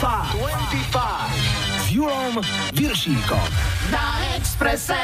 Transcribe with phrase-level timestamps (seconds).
[0.00, 2.40] 25 s Julom
[2.72, 3.44] Viršíkom.
[3.92, 4.16] Na
[4.60, 5.00] Exprese.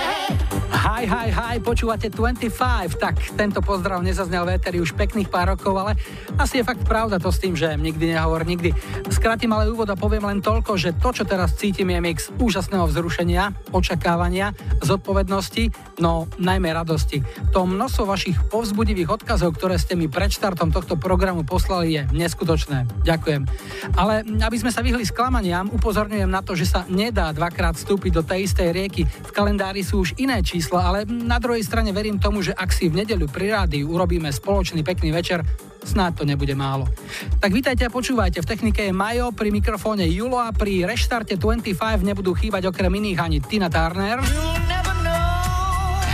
[0.86, 5.96] Hi, hi, hi, počúvate 25, tak tento pozdrav nezaznel véteri už pekných pár rokov, ale
[6.36, 8.76] asi je fakt pravda to s tým, že nikdy nehovor nikdy.
[9.08, 12.84] Skrátim ale úvod a poviem len toľko, že to, čo teraz cítim, je mix úžasného
[12.84, 14.52] vzrušenia, očakávania,
[14.84, 15.72] zodpovednosti,
[16.04, 17.24] no najmä radosti.
[17.56, 22.84] To množstvo vašich povzbudivých odkazov, ktoré ste mi pred štartom tohto programu poslali, je neskutočné.
[23.08, 23.48] Ďakujem.
[23.96, 28.22] Ale aby sme sa vyhli sklamaniam, upozorňujem na to, že sa nedá dvakrát vstúpiť do
[28.22, 29.02] tej istej rieky.
[29.08, 32.90] V kalendári sú už iné čísla ale na druhej strane verím tomu, že ak si
[32.90, 35.46] v nedeľu pri rádiu urobíme spoločný pekný večer,
[35.86, 36.90] snáď to nebude málo.
[37.38, 41.78] Tak vítajte a počúvajte, v technike je Majo, pri mikrofóne Julo a pri reštarte 25
[42.02, 44.18] nebudú chýbať okrem iných ani Tina Turner,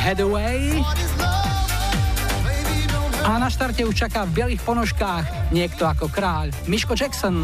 [0.04, 0.84] Headway
[3.24, 7.40] a na štarte už čaká v bielých ponožkách niekto ako kráľ, Miško Jackson.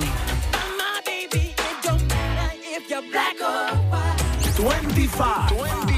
[4.58, 5.52] 25.
[5.52, 5.97] 25.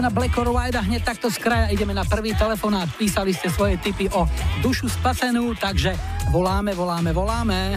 [0.00, 2.88] na Black or White a hneď takto z kraja ideme na prvý telefonát.
[2.96, 4.24] Písali ste svoje tipy o
[4.64, 5.92] dušu spasenú, takže
[6.32, 7.76] voláme, voláme, voláme.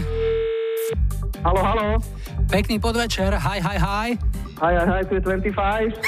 [1.43, 1.87] Halo, halo.
[2.47, 4.07] Pekný podvečer, hi, hi, hi.
[4.63, 5.99] Hi, hi, hi, tu je 25.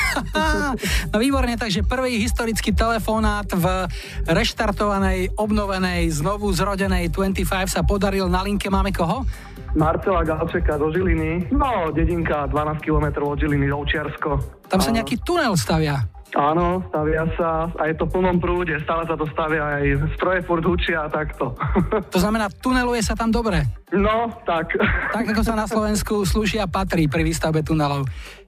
[1.12, 3.84] no výborne, takže prvý historický telefonát v
[4.24, 8.32] reštartovanej, obnovenej, znovu zrodenej 25 sa podaril.
[8.32, 9.28] Na linke máme koho?
[9.76, 11.52] Marcela Galčeka do Žiliny.
[11.52, 14.40] No, dedinka 12 km od Žiliny, Ovčiarsko.
[14.72, 16.15] Tam sa nejaký tunel stavia.
[16.36, 20.44] Áno, stavia sa a je to v plnom prúde, stále sa to stavia aj stroje
[20.44, 21.56] furt hučia a takto.
[22.14, 23.64] To znamená, tuneluje sa tam dobre.
[23.96, 24.76] No, tak.
[25.16, 28.04] Tak ako sa na Slovensku slúži a patrí pri výstavbe tunelov.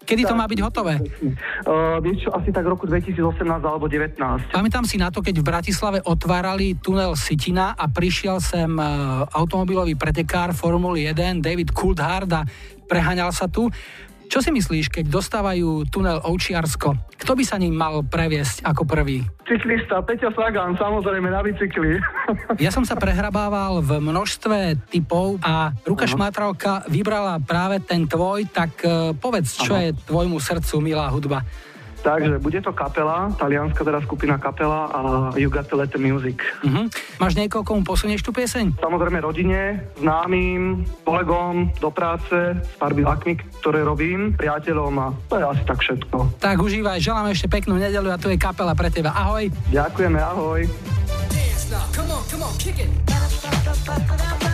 [0.07, 0.99] Kedy to má byť hotové?
[1.67, 4.19] Uh, vieš čo, asi tak roku 2018 alebo 19.
[4.55, 9.99] Pamätám si na to, keď v Bratislave otvárali tunel Sitina a prišiel sem uh, automobilový
[9.99, 12.47] pretekár Formuly 1 David Coulthard a
[12.87, 13.67] preháňal sa tu.
[14.27, 17.15] Čo si myslíš, keď dostávajú tunel Oučiarsko?
[17.15, 19.23] Kto by sa ním mal previesť ako prvý?
[19.47, 21.95] Cyklista Peťo Sagan, samozrejme na bicykli.
[22.63, 28.83] Ja som sa prehrabával v množstve typov a Ruka Šmátravka vybrala práve ten tvoj, tak
[28.83, 29.87] uh, povedz, čo Aha.
[29.87, 31.45] je tvojmu srdcu milá hudba.
[32.07, 34.99] Takže bude to kapela, talianska teda skupina kapela a
[35.35, 36.39] You Got to Let the Music.
[36.63, 36.87] Uh-huh.
[37.19, 38.79] Máš niekoho, komu posunieš tú pieseň?
[38.79, 45.43] Samozrejme rodine, známym, kolegom do práce, s pár divákmi, ktoré robím, priateľom a to je
[45.51, 46.39] asi tak všetko.
[46.39, 49.11] Tak užívaj, želám ešte peknú nedelu a tu je kapela pre teba.
[49.11, 49.51] Ahoj.
[49.75, 50.63] Ďakujeme, ahoj.
[53.67, 54.46] Freestyle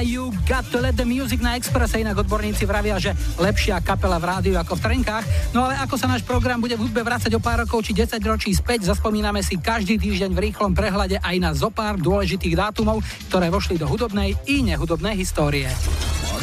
[0.00, 4.28] You Got to Let the Music na Expresse, inak odborníci vravia, že lepšia kapela v
[4.28, 5.24] rádiu ako v trenkách.
[5.52, 8.16] No ale ako sa náš program bude v hudbe vrácať o pár rokov či 10
[8.24, 13.52] ročí späť, zaspomíname si každý týždeň v rýchlom prehľade aj na zopár dôležitých dátumov, ktoré
[13.52, 15.68] vošli do hudobnej i nehudobnej histórie.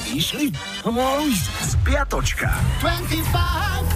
[0.07, 0.50] Išli?
[1.68, 2.48] Spiatočka.
[2.80, 3.27] 25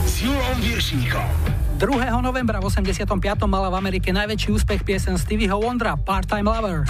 [0.04, 1.30] s Julom Viršíkom.
[1.82, 1.88] 2.
[2.22, 3.10] novembra v 85.
[3.50, 6.86] mala v Amerike najväčší úspech piesen Stevieho Wondra Part-Time Lover.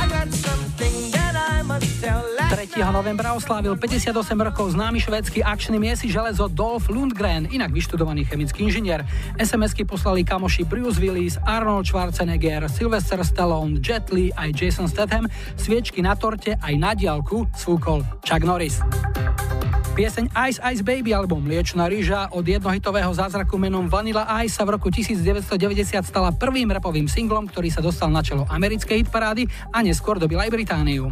[2.51, 2.83] 3.
[2.91, 9.07] novembra oslávil 58 rokov známy švédsky akčný miesi železo Dolph Lundgren, inak vyštudovaný chemický inžinier.
[9.39, 15.31] SMS-ky poslali kamoši Bruce Willis, Arnold Schwarzenegger, Sylvester Stallone, Jet Li aj Jason Statham.
[15.55, 18.83] Sviečky na torte aj na diálku svúkol Chuck Norris.
[19.95, 24.75] Pieseň Ice Ice Baby alebo Mliečna rýža od jednohitového zázraku menom Vanilla Ice sa v
[24.75, 25.55] roku 1990
[26.03, 30.51] stala prvým rapovým singlom, ktorý sa dostal na čelo americkej hitparády a neskôr dobil aj
[30.51, 31.07] Britániu.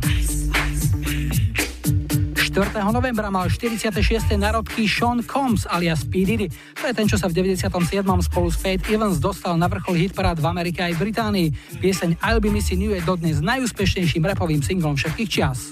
[2.60, 2.76] 4.
[2.92, 4.36] novembra mal 46.
[4.36, 6.28] narodky Sean Combs alias P.
[6.28, 6.52] Diddy.
[6.76, 7.72] To je ten, čo sa v 97.
[8.04, 11.48] spolu s Faith Evans dostal na vrchol hitparád v Amerike aj v Británii.
[11.80, 15.72] Pieseň I'll Be Missing You je dodnes najúspešnejším rapovým singlom všetkých čias.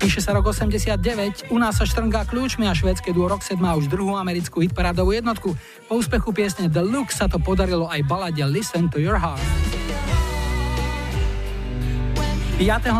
[0.00, 3.92] Píše sa rok 89, u nás sa štrngá kľúčmi a švédske duo Roxette má už
[3.92, 5.52] druhú americkú hitparádovú jednotku.
[5.84, 9.79] Po úspechu piesne The Look sa to podarilo aj balade Listen to Your Heart.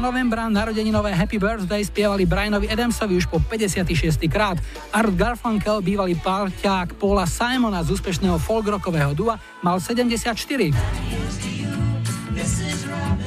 [0.01, 3.93] Novembra narodeninové Happy Birthday spievali Brianovi Adamsovi už po 56.
[4.33, 4.57] krát.
[4.89, 10.33] Art Garfunkel, bývalý parťák Paula Simona z úspešného folkrockového dua, mal 74.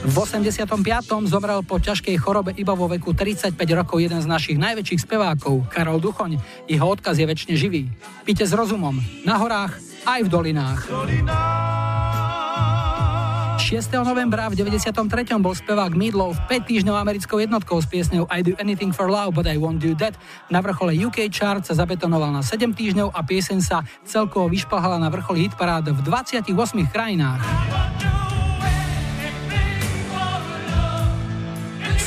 [0.03, 0.73] V 85.
[1.29, 6.01] zomrel po ťažkej chorobe iba vo veku 35 rokov jeden z našich najväčších spevákov, Karol
[6.01, 6.41] Duchoň.
[6.65, 7.87] Jeho odkaz je väčšine živý.
[8.25, 9.77] Píte s rozumom, na horách
[10.09, 10.81] aj v dolinách.
[10.89, 11.62] dolinách.
[13.73, 13.89] 6.
[14.05, 14.93] novembra v 93.
[15.41, 19.49] bol spevák Meatloaf 5 týždňov americkou jednotkou s piesňou I Do Anything for Love, but
[19.49, 20.13] I Won't Do That.
[20.53, 25.09] Na vrchole UK chart sa zabetonoval na 7 týždňov a pieseň sa celkovo vyšplhala na
[25.09, 26.53] vrchol hitparád v 28
[26.93, 27.41] krajinách.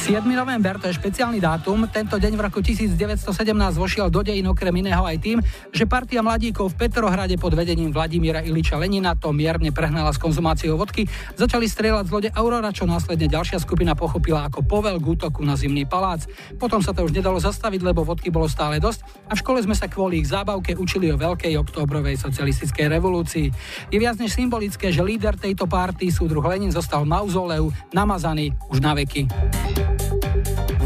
[0.07, 0.23] 7.
[0.23, 1.83] november to je špeciálny dátum.
[1.91, 3.27] Tento deň v roku 1917
[3.75, 5.43] vošiel do dejín okrem iného aj tým,
[5.75, 10.79] že partia mladíkov v Petrohrade pod vedením Vladimíra Iliča Lenina to mierne prehnala s konzumáciou
[10.79, 15.43] vodky, začali strieľať z lode Aurora, čo následne ďalšia skupina pochopila ako povel k útoku
[15.43, 16.31] na zimný palác.
[16.55, 19.75] Potom sa to už nedalo zastaviť, lebo vodky bolo stále dosť a v škole sme
[19.75, 23.51] sa kvôli ich zábavke učili o veľkej októbrovej socialistickej revolúcii.
[23.91, 28.79] Je viac než symbolické, že líder tejto párty, súdruh Lenin, zostal v mauzoleu namazaný už
[28.79, 29.27] na veky.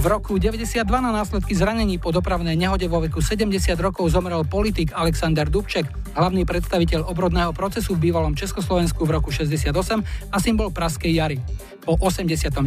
[0.00, 4.97] V roku 92 na následky zranení po dopravnej nehode vo veku 70 rokov zomrel politik
[4.97, 9.73] Alexander Dubček, hlavný predstaviteľ obrodného procesu v bývalom Československu v roku 68
[10.31, 11.38] a symbol Praskej jary.
[11.81, 12.61] Po 89.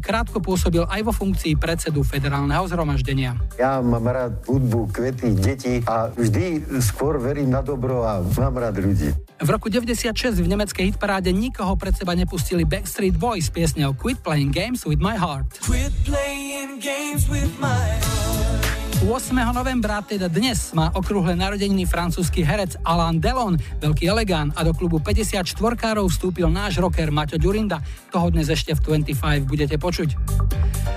[0.00, 3.36] krátko pôsobil aj vo funkcii predsedu federálneho zhromaždenia.
[3.60, 8.80] Ja mám rád hudbu, kvety, deti a vždy skôr verím na dobro a mám rád
[8.80, 9.12] ľudí.
[9.36, 14.24] V roku 96 v nemeckej hitparáde nikoho pred seba nepustili Backstreet Boys s piesňou Quit
[14.24, 15.60] Playing Games with My Heart.
[15.60, 18.63] Quit playing games with my heart.
[19.02, 19.34] 8.
[19.50, 25.02] novembra, teda dnes, má okrúhle narodeniny francúzsky herec Alain Delon, veľký elegán a do klubu
[25.02, 25.42] 54
[25.74, 27.82] károv vstúpil náš rocker Maťo Ďurinda.
[28.14, 30.14] Toho dnes ešte v 25 budete počuť.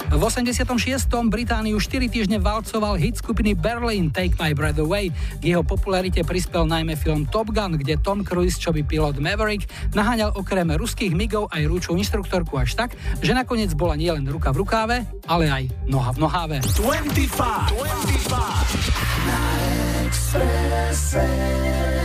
[0.07, 0.63] V 86.
[1.27, 5.11] Britániu 4 týždne valcoval hit skupiny Berlin Take My Breath Away.
[5.11, 9.67] K jeho popularite prispel najmä film Top Gun, kde Tom Cruise, čo by pilot Maverick,
[9.91, 14.63] naháňal okrem ruských migov aj rúču inštruktorku až tak, že nakoniec bola nielen ruka v
[14.63, 16.63] rukáve, ale aj noha v noháve.
[16.63, 17.75] 25,
[20.31, 21.96] 25.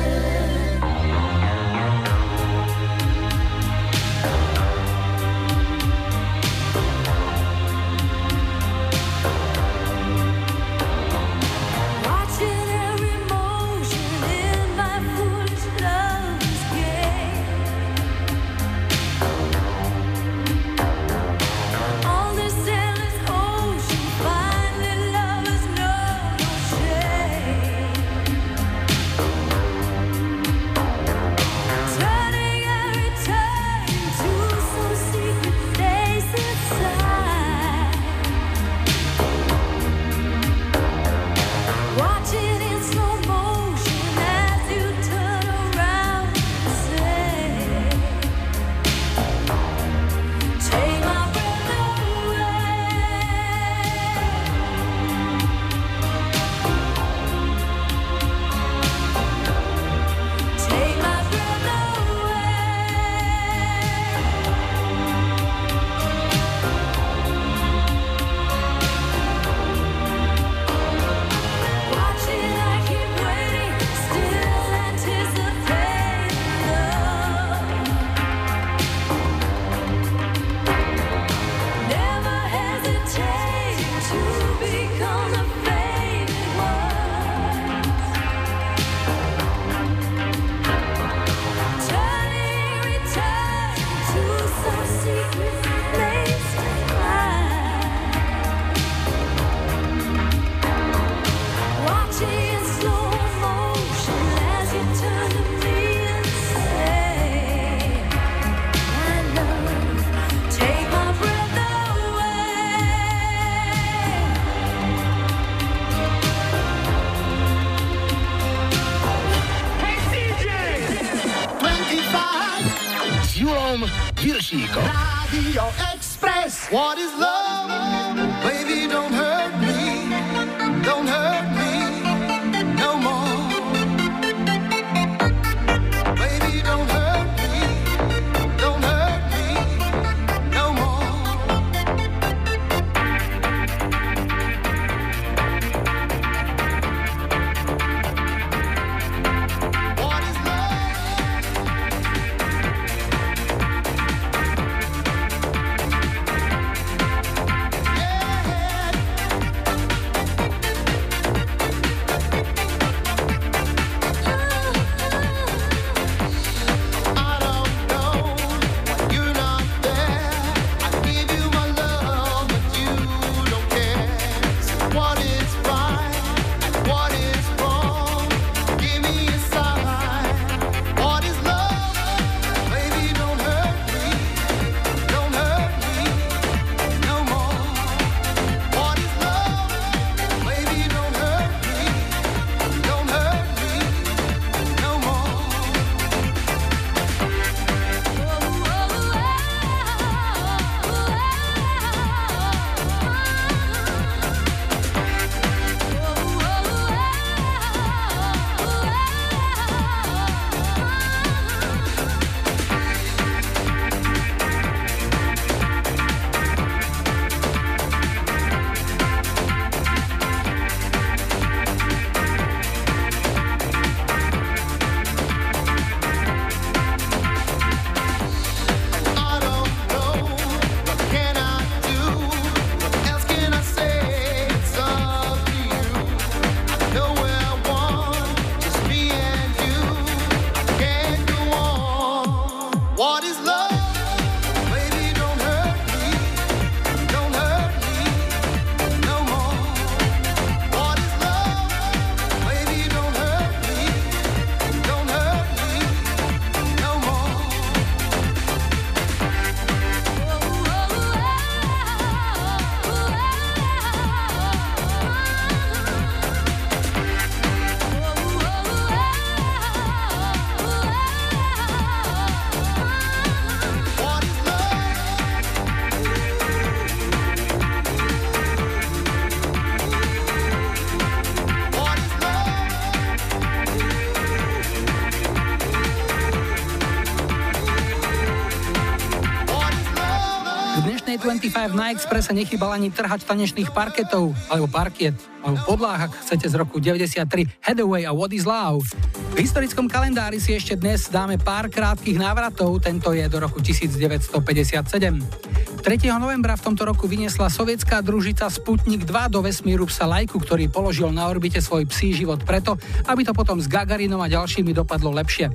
[291.42, 296.54] 25 na Expresse nechybal ani trhať tanečných parketov, alebo parkiet, alebo podláh, ak chcete z
[296.54, 298.86] roku 93, Headaway a What is Love.
[299.34, 305.50] V historickom kalendári si ešte dnes dáme pár krátkých návratov, tento je do roku 1957.
[305.82, 305.98] 3.
[306.14, 311.10] novembra v tomto roku vyniesla sovietská družica Sputnik 2 do vesmíru psa Lajku, ktorý položil
[311.10, 312.78] na orbite svoj psí život preto,
[313.10, 315.50] aby to potom s Gagarinom a ďalšími dopadlo lepšie.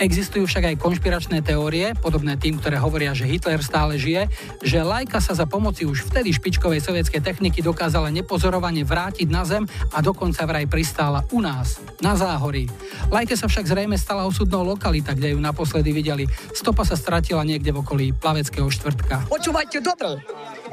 [0.00, 4.32] Existujú však aj konšpiračné teórie, podobné tým, ktoré hovoria, že Hitler stále žije,
[4.64, 9.68] že Lajka sa za pomoci už vtedy špičkovej sovietskej techniky dokázala nepozorovane vrátiť na Zem
[9.92, 12.64] a dokonca vraj pristála u nás, na Záhorí.
[13.12, 16.24] Lajke sa však zrejme stala osudnou lokalita, kde ju naposledy videli.
[16.56, 19.28] Stopa sa stratila niekde v okolí plaveckého štvrtka.
[19.28, 20.22] Počúvaj, Počúvajte dobre.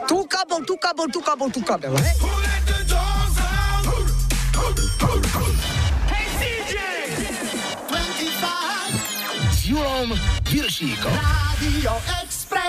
[0.05, 1.93] Tu kabel, tu kabel, tu kabel, tu kabel.
[1.97, 2.13] Hej?
[9.49, 10.13] S Julom
[10.45, 11.17] Viršíkom.
[12.53, 12.63] Rádio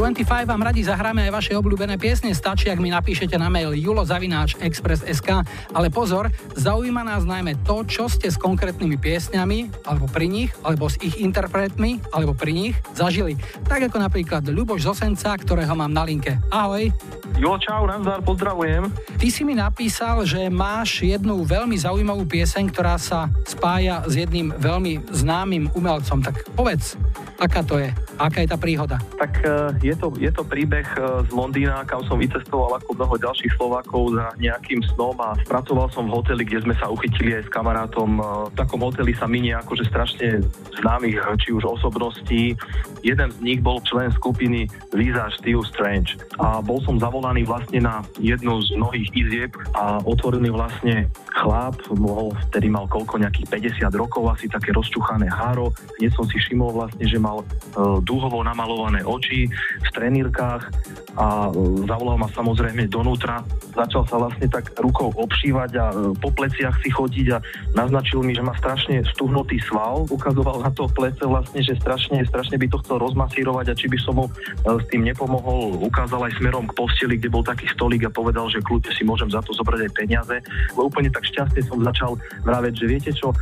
[0.00, 5.28] 25 vám radi zahráme aj vaše obľúbené piesne, stačí, ak mi napíšete na mail julozavináč.express.sk,
[5.74, 10.88] ale pozor, zaujíma nás najmä to, čo ste s konkrétnymi piesňami, alebo pri nich, alebo
[10.88, 13.36] s ich interpretmi, alebo pri nich zažili.
[13.68, 16.38] Tak ako napríklad Ľuboš Zosenca, ktorého mám na linke.
[16.48, 16.88] Ahoj.
[17.36, 18.88] Jo, čau, nazdar, pozdravujem.
[19.20, 24.54] Ty si mi napísal, že máš jednu veľmi zaujímavú pieseň, ktorá sa spája s jedným
[24.54, 26.24] veľmi známym umelcom.
[26.24, 26.96] Tak povedz,
[27.36, 27.92] aká to je?
[28.16, 29.00] Aká je tá príhoda?
[29.20, 29.52] Tak e,
[29.84, 34.16] je to, je to príbeh e, z Londýna, kam som vycestoval ako mnoho ďalších Slovákov
[34.16, 38.16] za nejakým snom a pracoval som v hoteli, kde sme sa uchytili aj s kamarátom.
[38.16, 40.40] E, v takom hoteli sa minie akože strašne
[40.80, 42.56] známych, či už osobností.
[43.04, 46.16] Jeden z nich bol člen skupiny Lisa Steve Strange.
[46.40, 52.32] A bol som zavolaný vlastne na jednu z mnohých izieb a otvorený vlastne chlap, mohol,
[52.48, 55.76] vtedy mal koľko, nejakých 50 rokov, asi také rozčuchané háro.
[56.00, 59.50] Hneď som si všimol vlastne, že mal uh, dúhovo namalované oči
[59.82, 60.70] v trenírkach
[61.18, 61.54] a uh,
[61.86, 63.42] zavolal ma samozrejme donútra.
[63.70, 67.38] Začal sa vlastne tak rukou obšívať a uh, po pleciach si chodiť a
[67.74, 70.06] naznačil mi, že má strašne stuhnutý sval.
[70.10, 73.98] Ukazoval na to plece vlastne, že strašne, strašne by to chcel rozmasírovať a či by
[74.02, 75.82] som mu uh, s tým nepomohol.
[75.82, 79.30] Ukázal aj smerom k posteli, kde bol taký stolík a povedal, že kľudne si môžem
[79.30, 80.36] za to zobrať aj peniaze.
[80.76, 83.34] Úplne tak šťastne som začal vraveť, že viete čo,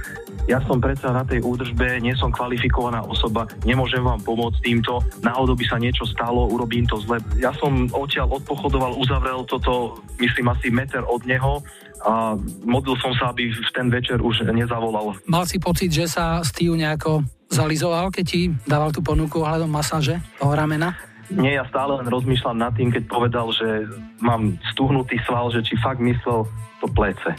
[0.49, 5.53] ja som predsa na tej údržbe, nie som kvalifikovaná osoba, nemôžem vám pomôcť týmto, náhodou
[5.53, 7.21] by sa niečo stalo, urobím to zle.
[7.37, 11.61] Ja som odtiaľ odpochodoval, uzavrel toto, myslím asi meter od neho
[12.07, 15.19] a modlil som sa, aby v ten večer už nezavolal.
[15.27, 20.23] Mal si pocit, že sa Steve nejako zalizoval, keď ti dával tú ponuku ohľadom masáže
[20.39, 20.95] toho ramena?
[21.29, 23.85] Nie, ja stále len rozmýšľam nad tým, keď povedal, že
[24.25, 26.49] mám stuhnutý sval, že či fakt myslel
[26.81, 27.37] to plece.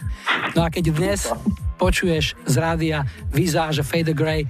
[0.54, 1.26] No a keď dnes
[1.82, 4.46] počuješ z rádia Visage Fade Grey,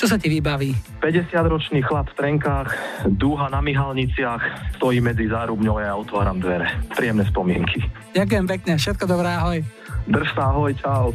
[0.00, 0.72] čo sa ti vybaví?
[1.04, 2.72] 50-ročný chlap v trenkách,
[3.04, 6.72] dúha na myhalniciach, stojí medzi zárubňou a ja otváram dvere.
[6.96, 7.84] Príjemné spomienky.
[8.16, 9.60] Ďakujem pekne, všetko dobré, ahoj.
[10.08, 11.12] Drž sa, ahoj, čau.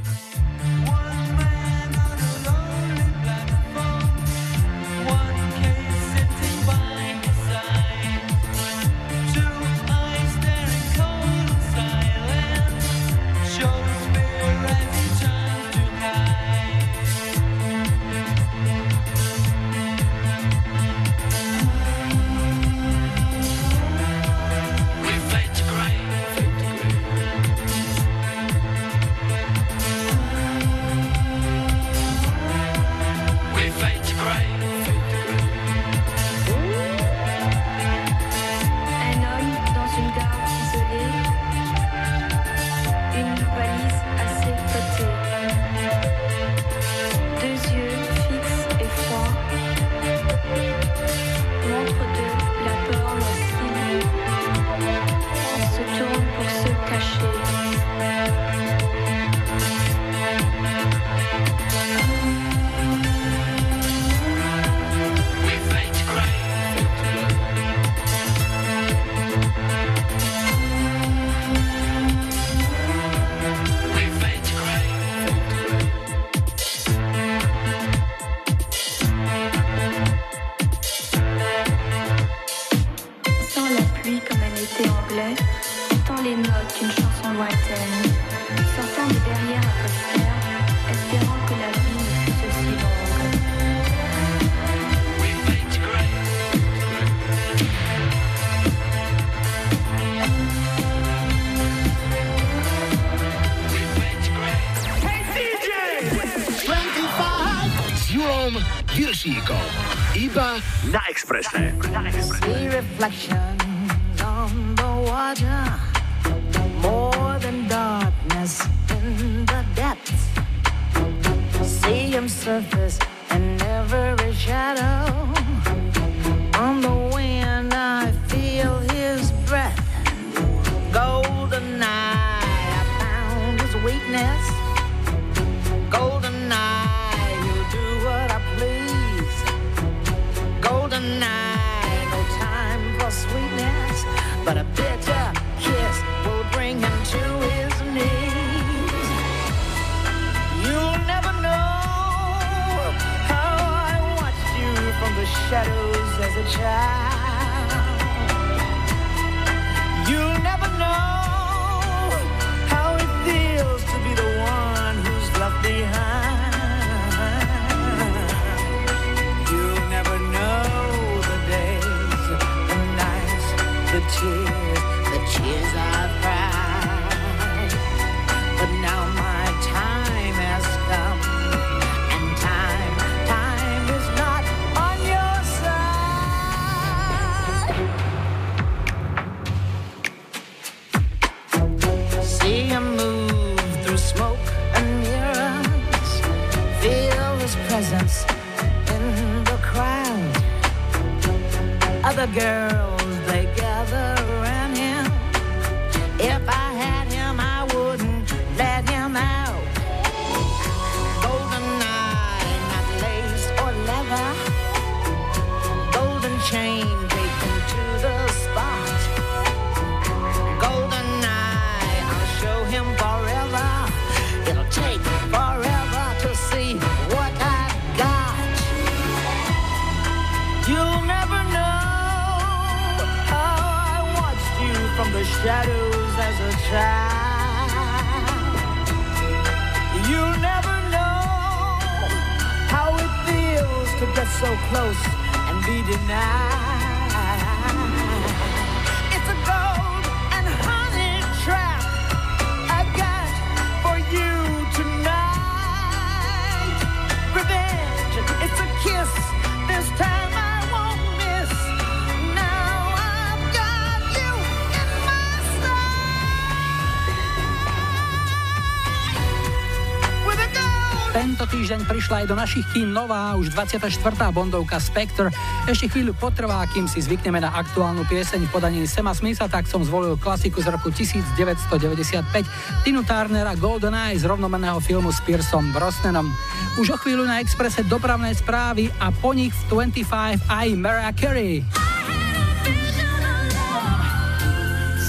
[272.05, 273.89] Prišla aj do našich kín nová, už 24.
[274.29, 275.33] bondovka Spectre.
[275.65, 279.81] Ešte chvíľu potrvá, kým si zvykneme na aktuálnu pieseň v podaní Sema Smitha, tak som
[279.81, 286.29] zvolil klasiku z roku 1995 Tinu Turnera Golden Eye z rovnomenného filmu s Piersom Brosnanom.
[286.77, 291.65] Už o chvíľu na Exprese dopravné správy a po nich v 25 aj Mariah Carey.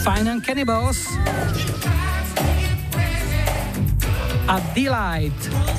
[0.01, 1.05] Fine and Cannibals
[4.49, 5.76] a Delight.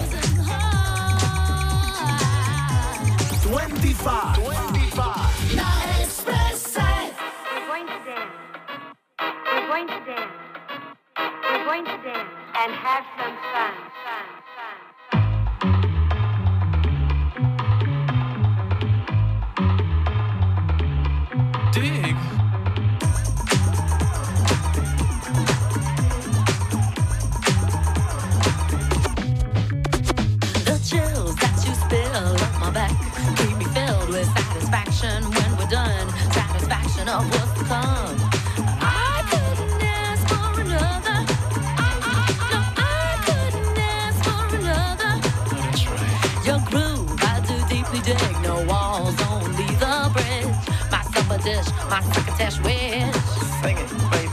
[51.89, 53.15] My crocketesh wish.
[53.61, 54.26] Sing it, baby.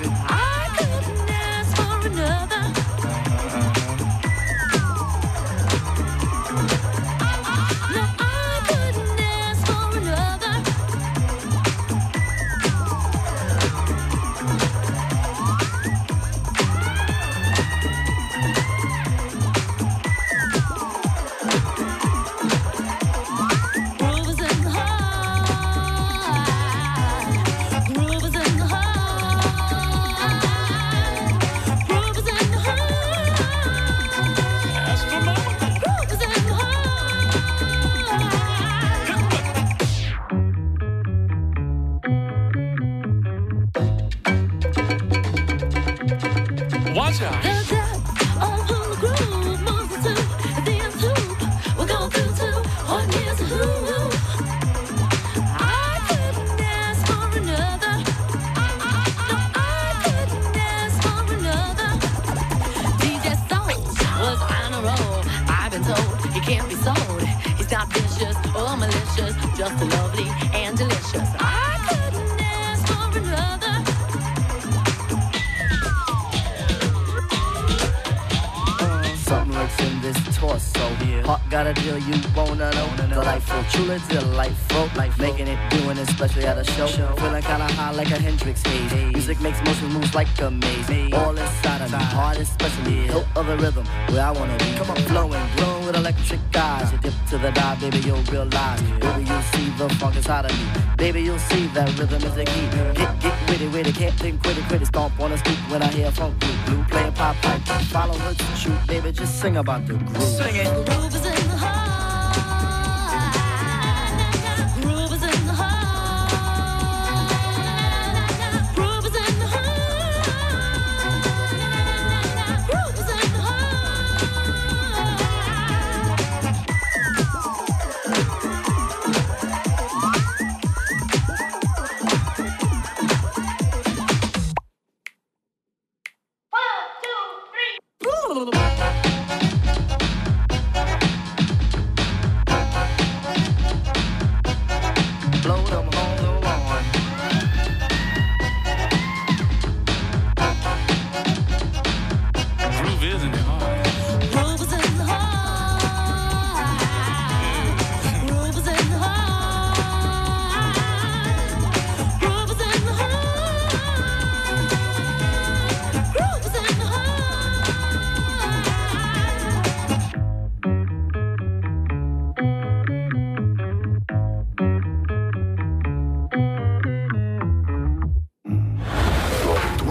[101.98, 102.66] rhythm is the key.
[102.94, 104.86] Get, get witty, witty, can't think quitty, quitty.
[104.86, 106.84] Stomp on a scoop when I hear funk blue.
[106.84, 107.60] Play a pop pipe.
[107.84, 110.22] Follow her to shoot, baby, just sing about the groove.
[110.22, 110.86] Sing it.
[110.86, 111.33] The groove is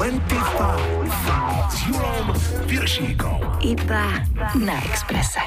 [0.03, 2.27] 25 s Julom
[2.67, 3.39] Viršíkom.
[3.63, 4.19] Iba
[4.59, 5.39] na Exprese.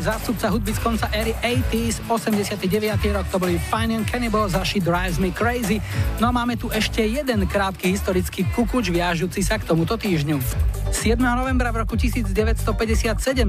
[0.00, 2.56] Aj zástupca hudby z konca éry 80s, 89.
[3.12, 5.76] rok, to boli Fine and Cannibal za She Drives Me Crazy.
[6.16, 10.40] No a máme tu ešte jeden krátky historický kukuč viažúci sa k tomuto týždňu.
[10.90, 11.20] 7.
[11.20, 12.32] novembra v roku 1957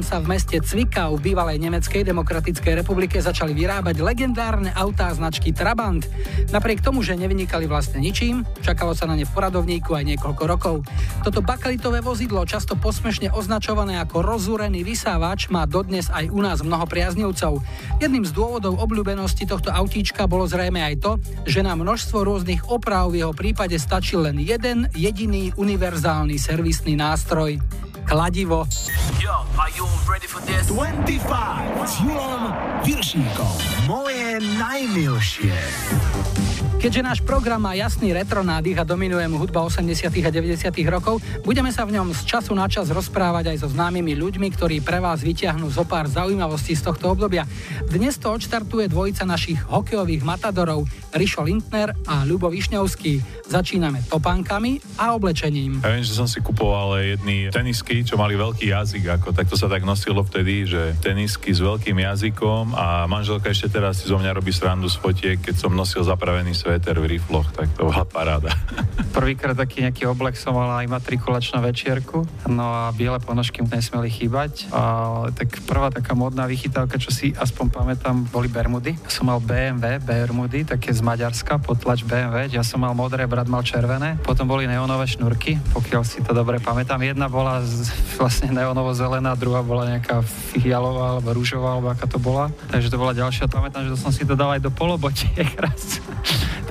[0.03, 6.03] sa v meste Cvikau v bývalej Nemeckej demokratickej republike začali vyrábať legendárne autá značky Trabant.
[6.51, 10.75] Napriek tomu, že nevynikali vlastne ničím, čakalo sa na ne v poradovníku aj niekoľko rokov.
[11.21, 16.89] Toto bakalitové vozidlo, často posmešne označované ako rozúrený vysávač, má dodnes aj u nás mnoho
[16.89, 17.61] priaznivcov.
[18.01, 21.11] Jedným z dôvodov obľúbenosti tohto autíčka bolo zrejme aj to,
[21.45, 27.61] že na množstvo rôznych oprav v jeho prípade stačil len jeden jediný univerzálny servisný nástroj
[28.09, 28.65] kladivo.
[29.21, 30.73] Yo, are you ready for this?
[30.73, 31.21] 25
[31.85, 32.49] s Julom
[32.81, 33.55] Viršíkom.
[33.85, 35.53] Moje najmilšie.
[36.81, 40.01] Keďže náš program má jasný retro nádych a dominuje mu hudba 80.
[40.01, 40.65] a 90.
[40.89, 44.81] rokov, budeme sa v ňom z času na čas rozprávať aj so známymi ľuďmi, ktorí
[44.81, 47.45] pre vás vyťahnú zo pár zaujímavostí z tohto obdobia.
[47.85, 53.40] Dnes to odštartuje dvojica našich hokejových matadorov Rišo Lindner a Ľubo Višňovský.
[53.51, 55.83] Začíname topánkami a oblečením.
[55.83, 59.67] Ja viem, že som si kupoval jedny tenisky, čo mali veľký jazyk, ako takto sa
[59.67, 64.31] tak nosilo vtedy, že tenisky s veľkým jazykom a manželka ešte teraz si zo mňa
[64.35, 68.01] robí srandu z fotiek, keď som nosil zapravený svet sveter v rifloch, tak to bola
[68.07, 68.49] paráda.
[69.17, 74.09] Prvýkrát taký nejaký oblek som mal aj matrikulačnú večierku, no a biele ponožky mu nesmeli
[74.09, 74.71] chýbať.
[74.73, 78.97] A tak prvá taká modná vychytávka, čo si aspoň pamätám, boli Bermudy.
[79.05, 82.49] Som mal BMW Bermudy, také z Maďarska, potlač BMW.
[82.49, 84.21] Ja som mal modré, brat mal červené.
[84.21, 87.01] Potom boli neonové šnúrky, pokiaľ si to dobre pamätám.
[87.01, 87.89] Jedna bola z,
[88.21, 90.21] vlastne neonovo-zelená, druhá bola nejaká
[90.53, 92.53] fialová alebo rúžová, alebo aká to bola.
[92.69, 93.49] Takže to bola ďalšia.
[93.49, 95.97] Pamätám, že to som si to dal aj do polobotiek raz.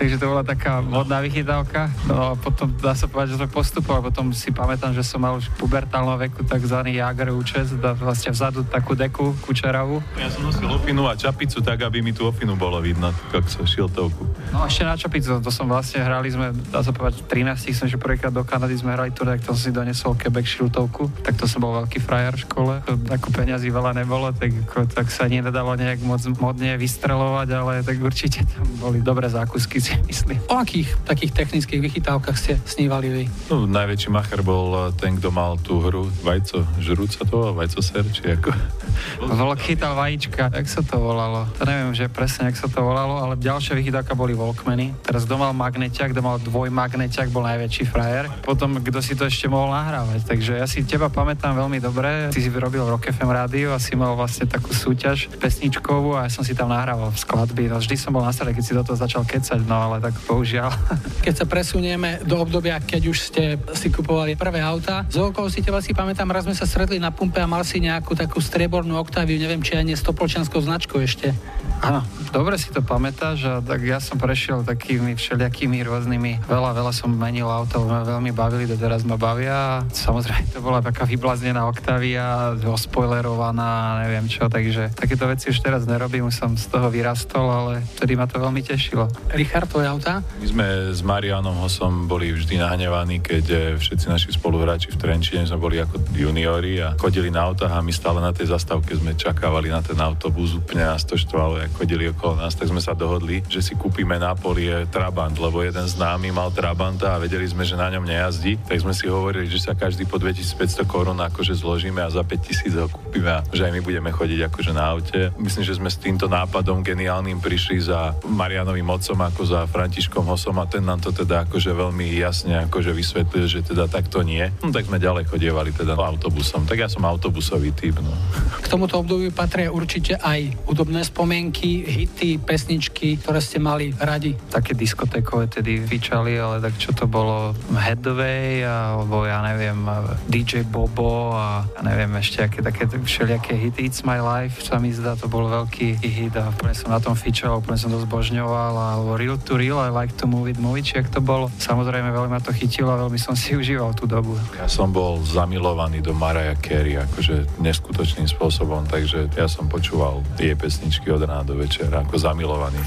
[0.01, 1.92] Takže to bola taká modná vychytávka.
[2.09, 4.09] No a potom dá sa povedať, že sme postupovali.
[4.09, 6.88] Potom si pamätám, že som mal už v pubertálnom veku tzv.
[6.88, 10.01] Jager účes, vlastne vzadu takú deku kučeravú.
[10.16, 14.24] Ja som nosil ofinu a čapicu tak, aby mi tú ofinu bolo vidno, ako šiltovku.
[14.57, 17.76] No a ešte na čapicu, to som vlastne hrali sme, dá sa povedať, v 13
[17.76, 21.12] som že prvýkrát do Kanady sme hrali turné, tak to som si donesol Quebec šiltovku,
[21.20, 22.74] tak to som bol veľký frajer v škole.
[22.88, 24.48] Ako peňazí veľa nebolo, tak,
[24.96, 29.99] tak sa nedalo nejak moc modne vystrelovať, ale tak určite tam boli dobré zákusky, si
[30.07, 30.38] myslím.
[30.47, 33.24] O akých takých technických vychytávkach ste snívali vy?
[33.51, 38.38] No, najväčší macher bol ten, kto mal tú hru Vajco, žrúca to, Vajco ser, či
[38.38, 38.55] ako...
[39.41, 41.49] Vlk chytal vajíčka, jak sa to volalo?
[41.59, 44.95] To neviem, že presne, jak sa to volalo, ale ďalšia vychytávka boli Walkmany.
[45.03, 48.28] Teraz kto mal magneťak, kto mal dvojmagneťak, bol najväčší frajer.
[48.45, 50.26] Potom, kto si to ešte mohol nahrávať.
[50.28, 52.28] Takže ja si teba pamätám veľmi dobre.
[52.28, 56.30] Ty si vyrobil Rock FM rádio a si mal vlastne takú súťaž pesničkovú a ja
[56.30, 57.72] som si tam nahrával skladby.
[57.72, 60.14] No, vždy som bol na strede, keď si do toho začal kecať, no ale tak
[60.28, 60.70] bohužiaľ.
[61.26, 63.43] Keď sa presunieme do obdobia, keď už ste
[63.76, 67.12] si kupovali prvé auta, z okolo si teba si pamätám, raz sme sa stretli na
[67.12, 70.97] pumpe a mal si nejakú takú striebornú Octaviu, neviem, či aj nie s topolčianskou značkou
[71.05, 71.37] ešte.
[71.81, 76.93] Áno, dobre si to pamätáš a tak ja som prešiel takými všelijakými rôznymi, veľa, veľa
[76.93, 79.85] som menil auto, ma veľmi bavili, doteraz ma bavia.
[79.89, 86.28] Samozrejme, to bola taká vyblaznená Octavia, ospoilerovaná, neviem čo, takže takéto veci už teraz nerobím,
[86.28, 89.09] už som z toho vyrastol, ale vtedy ma to veľmi tešilo.
[89.33, 90.24] Richard, tvoje auta?
[90.40, 95.44] My sme s Marianom Hosom boli vždy nahnevaní, keď eh, všetci naši spoluhráči v Trenčine
[95.44, 99.18] sme boli ako juniori a chodili na autách a my stále na tej zastávke sme
[99.18, 102.94] čakávali na ten autobus, úplne nás to štvalo, ako chodili okolo nás, tak sme sa
[102.94, 107.66] dohodli, že si kúpime na polie Trabant, lebo jeden známy mal Trabanta a vedeli sme,
[107.66, 111.56] že na ňom nejazdí, tak sme si hovorili, že sa každý po 2500 korún akože
[111.56, 115.32] zložíme a za 5000 ho kúpime a že aj my budeme chodiť akože na aute.
[115.40, 120.62] Myslím, že sme s týmto nápadom geniálnym prišli za Marianovým mocom ako za Františkom Hosom
[120.62, 124.46] a ten nám to teda akože veľmi jasne akože vysvetlil, že teda takto nie.
[124.62, 126.70] No tak sme ďalej chodievali teda autobusom.
[126.70, 128.14] Tak ja som autobusový typ, no.
[128.62, 134.38] K tomuto obdobiu patria určite aj hudobné spomienky, hity, pesničky, ktoré ste mali radi.
[134.55, 139.82] Také diskotékové tedy vyčali, ale tak čo to bolo Headway, alebo ja neviem,
[140.30, 144.94] DJ Bobo a ja neviem ešte aké také všelijaké hity It's My Life, sa mi
[144.94, 148.74] zdá, to bol veľký hit a úplne som na tom fičal, úplne som to zbožňoval
[148.76, 151.53] alebo Real to Real, I like to move it, move it, to bolo.
[151.61, 154.34] Samozrejme veľmi ma to chytilo a veľmi som si užíval tú dobu.
[154.57, 160.57] Ja som bol zamilovaný do Mariah Carey, akože neskutočným spôsobom, takže ja som počúval jej
[160.57, 162.80] pesničky od rána do večera, ako zamilovaný.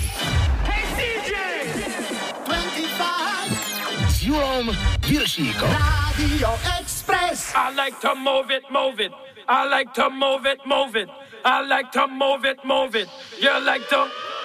[4.09, 4.71] S Julom
[5.03, 5.71] Viršíkom.
[6.13, 7.53] Radio Express.
[7.57, 9.11] I like to move it, move it.
[9.47, 11.09] I like to move it, move it.
[11.43, 13.09] I like to move it, move it.
[13.41, 14.07] You like to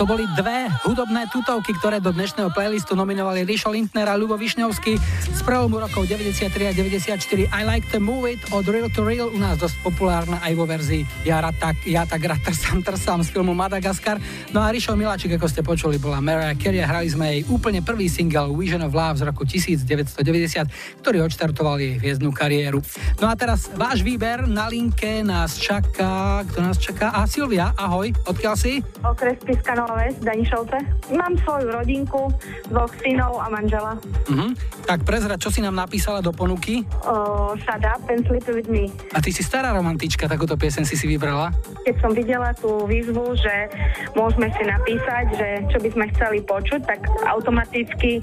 [0.00, 4.98] To boli dve hudobné tutovky, ktoré do dnešného playlistu nominovali Rišo Lindner a Lubo Višňovský
[5.30, 9.30] z prelomu rokov 93 a 94 I Like to Move It od Real to Real
[9.30, 13.30] u nás dosť populárna aj vo verzii Ja, tak, ja tak rád trsam, trsam z
[13.30, 14.18] filmu Madagaskar.
[14.50, 17.86] No a Rišo Miláčik, ako ste počuli, bola Mariah Carey a hrali sme jej úplne
[17.86, 22.82] prvý single Vision of Love z roku 1990, ktorý odštartoval jej hviezdnu kariéru.
[23.22, 27.14] No a teraz váš výber na linke nás čaká, kto nás čaká?
[27.14, 28.82] A Silvia, ahoj, odkiaľ si?
[29.06, 30.79] Okres Ves, Danišovce.
[31.10, 32.30] Mám svoju rodinku,
[32.70, 33.98] dvoch synov a manžela.
[34.30, 34.50] Uh-huh.
[34.86, 36.86] Tak prezra, čo si nám napísala do ponuky?
[37.02, 38.90] Uh, shut up and sleep with me.
[39.14, 41.50] A ty si stará romantička, takúto piesen si si vybrala?
[41.86, 43.70] Keď som videla tú výzvu, že
[44.14, 48.22] môžeme si napísať, že čo by sme chceli počuť, tak automaticky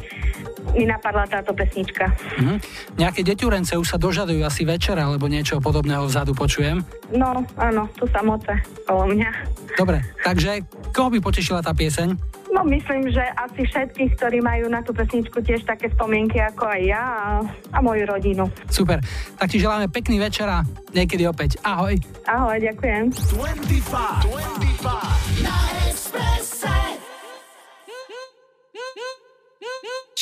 [0.76, 2.10] mi napadla táto pesnička.
[2.12, 2.58] Uh-huh.
[3.00, 6.84] Nejaké deťurence už sa dožadujú asi večera, alebo niečo podobného vzadu počujem?
[7.14, 8.52] No, áno, tu samoce,
[8.84, 9.30] okolo mňa.
[9.78, 12.38] Dobre, takže koho by potešila tá pieseň?
[12.48, 16.82] No myslím, že asi všetkých, ktorí majú na tú pesničku tiež také spomienky ako aj
[16.82, 17.44] ja a,
[17.76, 18.50] a moju rodinu.
[18.72, 19.04] Super,
[19.38, 20.66] tak ti želáme pekný večer a
[20.96, 21.62] niekedy opäť.
[21.62, 22.00] Ahoj.
[22.26, 23.14] Ahoj, ďakujem.
[23.14, 24.26] 25,
[24.82, 25.97] 25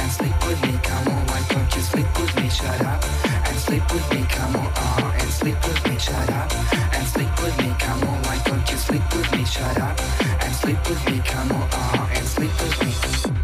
[0.00, 1.26] and sleep with me, come on.
[1.26, 2.48] Why don't you sleep with me?
[2.48, 3.04] Shut up
[3.48, 4.66] and sleep with me, come on.
[4.66, 6.50] Uh-huh, and sleep with me, shut up
[6.94, 8.22] and sleep with me, come on.
[8.26, 9.44] Why don't you sleep with me?
[9.44, 9.96] Shut up
[10.44, 11.62] and sleep with me, come on.
[11.62, 12.92] Uh-huh, and sleep with me.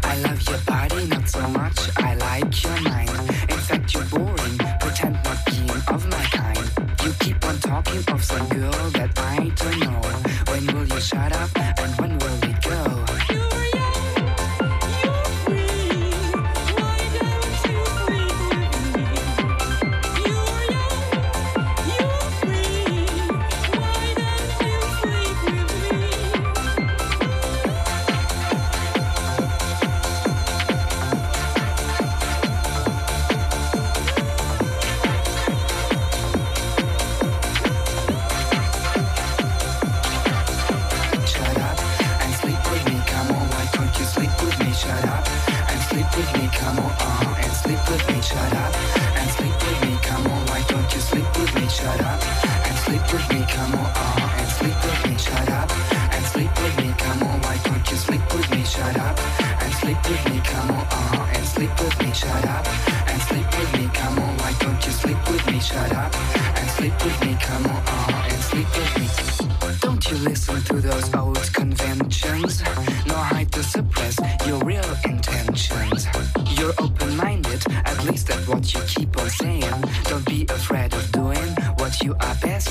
[0.03, 1.79] I love your body not so much.
[1.97, 3.09] I like your mind.
[3.53, 4.57] In you're boring.
[4.79, 6.65] Pretend not being of my kind.
[7.03, 10.01] You keep on talking of some girl that I don't know.
[10.51, 11.49] When will you shut up?
[11.83, 11.96] And
[76.79, 79.81] open-minded, at least that's what you keep on saying.
[80.03, 81.47] Don't be afraid of doing
[81.77, 82.66] what you are best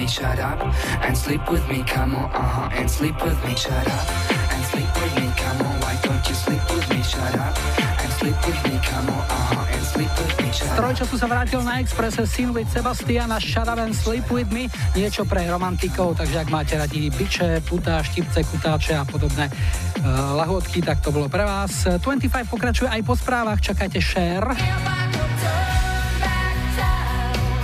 [0.00, 0.06] me?
[0.08, 0.60] Shut up
[1.04, 2.28] and sleep with me, come on.
[2.32, 2.78] Uh-huh.
[2.78, 4.06] And sleep with me, shut up
[4.52, 5.76] and sleep with me, come on.
[5.84, 7.00] Why don't you sleep with me?
[7.04, 7.54] Shut up
[8.00, 9.24] and sleep with me, come on.
[9.28, 9.74] Uh-huh.
[9.74, 13.68] And sleep with me, shut Z trojčasu sa vrátil na Expresse Sin with Sebastiana Shut
[13.68, 18.40] Up and Sleep With Me, niečo pre romantikov, takže ak máte radi biče, putá, štipce,
[18.48, 21.84] kutáče a podobné uh, lahôdky, tak to bolo pre vás.
[22.00, 24.56] 25 pokračuje aj po správach, čakajte share.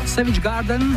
[0.05, 0.97] Savage Garden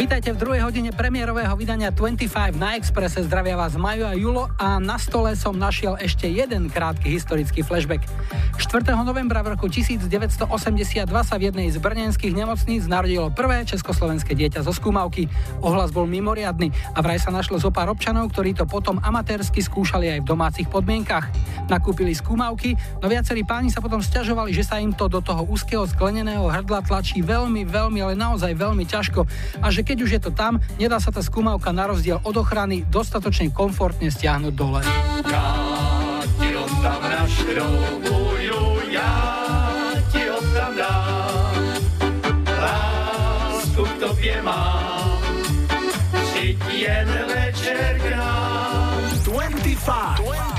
[0.00, 3.20] Vítajte v druhej hodine premiérového vydania 25 na Expresse.
[3.20, 8.08] Zdravia vás Majo a Julo a na stole som našiel ešte jeden krátky historický flashback.
[8.70, 8.86] 4.
[9.02, 10.46] novembra v roku 1982
[11.26, 15.26] sa v jednej z brnenských nemocníc narodilo prvé československé dieťa zo skúmavky.
[15.58, 20.14] Ohlas bol mimoriadny a vraj sa našlo zo pár občanov, ktorí to potom amatérsky skúšali
[20.14, 21.26] aj v domácich podmienkach.
[21.66, 25.82] Nakúpili skúmavky, no viacerí páni sa potom sťažovali, že sa im to do toho úzkeho
[25.90, 29.26] skleneného hrdla tlačí veľmi, veľmi, ale naozaj veľmi ťažko
[29.58, 32.86] a že keď už je to tam, nedá sa tá skúmavka na rozdiel od ochrany
[32.86, 34.86] dostatočne komfortne stiahnuť dole.
[35.26, 35.58] Ja,
[44.20, 45.18] tobě mám.
[46.12, 49.00] Vždyť jen večer k nám.
[49.24, 49.76] 25.
[49.80, 50.49] 25.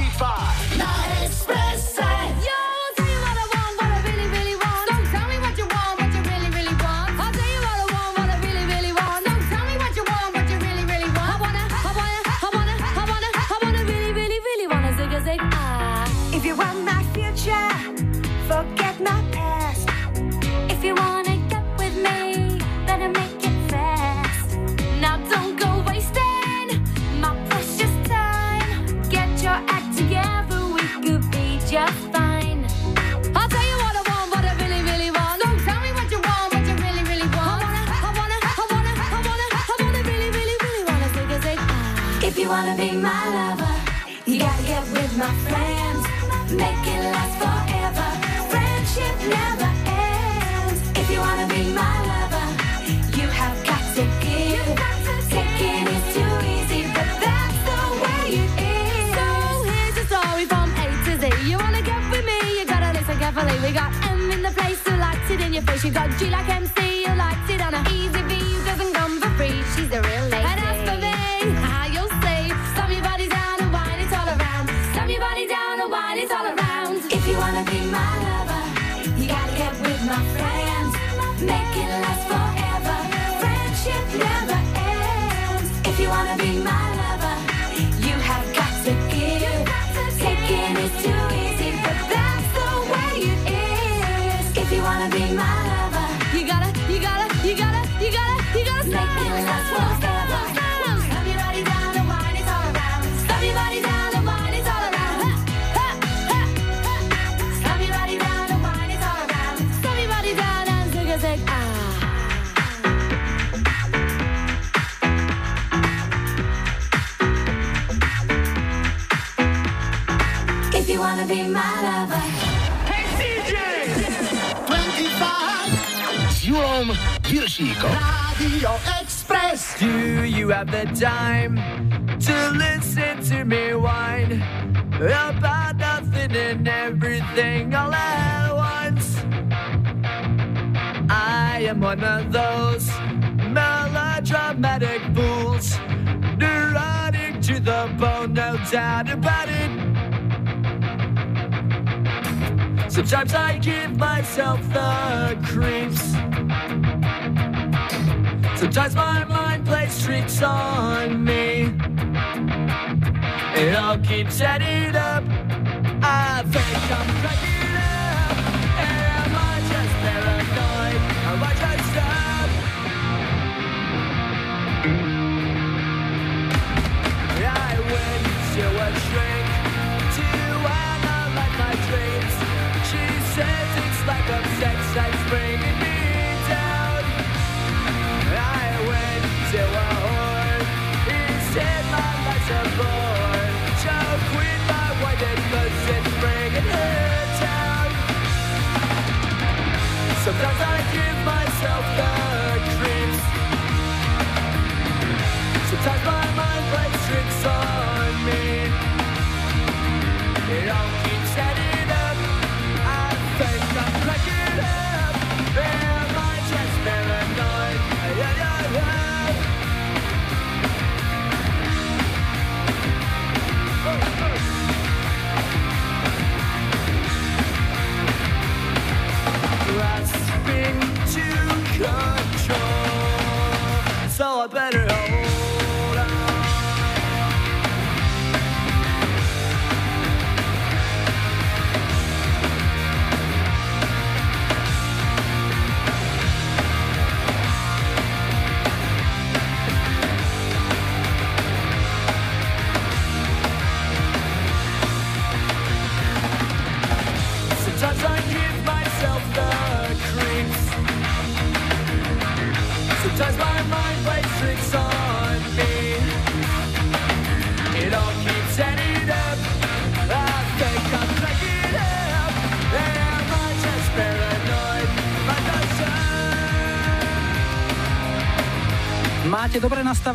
[154.51, 154.80] help the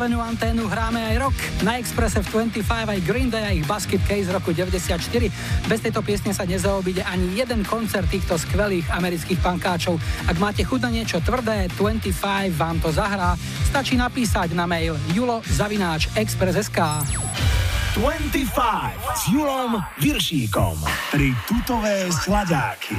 [0.07, 1.35] nastavenú anténu, hráme aj rock.
[1.67, 5.03] Na Expresse v 25 aj Green Day a ich Basket Case roku 94.
[5.67, 9.99] Bez tejto piesne sa nezaobíde ani jeden koncert týchto skvelých amerických pankáčov.
[10.31, 12.15] Ak máte chuť na niečo tvrdé, 25
[12.55, 13.35] vám to zahrá.
[13.67, 17.03] Stačí napísať na mail julo zavináč express.sk
[17.99, 18.47] 25
[19.11, 20.87] s Julom Viršíkom.
[21.11, 22.95] Tri tutové sladáky.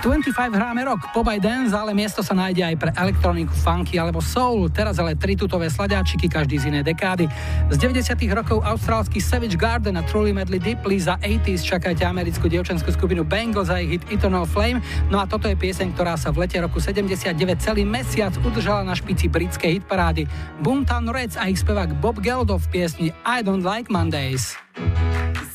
[0.00, 4.00] V 25 hráme rock, pop aj dance, ale miesto sa nájde aj pre elektroniku, funky
[4.00, 4.72] alebo soul.
[4.72, 7.28] Teraz ale tri tutové sladáčiky, každý z inej dekády.
[7.68, 12.88] Z 90 rokov austrálsky Savage Garden a Truly Madly Deeply za 80s čakajte americkú dievčenskú
[12.96, 14.80] skupinu Bango za ich hit Eternal Flame.
[15.12, 18.96] No a toto je pieseň, ktorá sa v lete roku 79 celý mesiac udržala na
[18.96, 20.24] špici britskej hitparády.
[20.64, 24.56] Boomtown Reds a ich spevák Bob Geldof v piesni I Don't Like Mondays.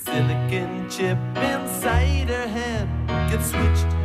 [0.05, 2.85] silicon chip inside her head
[3.27, 4.04] gets switched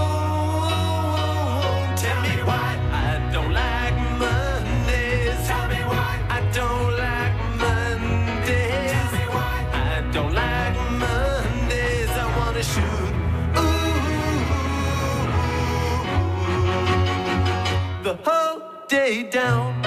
[18.11, 19.81] The whole day down.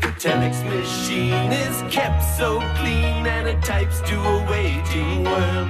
[0.00, 5.68] The telex machine is kept so clean and it types to a waiting world.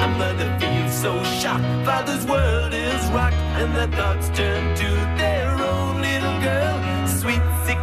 [0.00, 4.90] A mother feels so shocked, father's world is rocked, and their thoughts turn to
[5.22, 6.76] their own little girl.
[7.06, 7.78] Sweet 16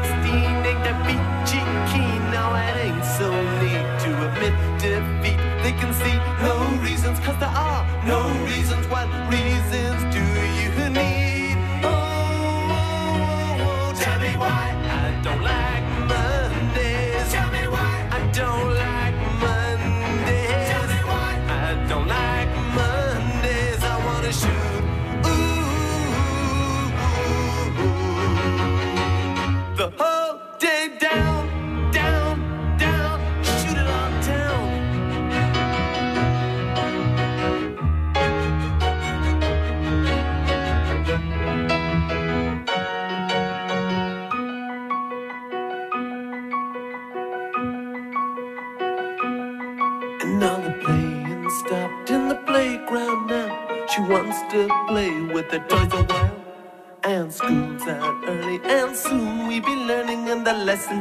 [0.70, 3.30] ain't that peachy keen, now it ain't so
[3.62, 5.40] neat to admit defeat.
[5.64, 8.88] They can see no reasons, cause there are no reasons.
[8.88, 9.59] What reasons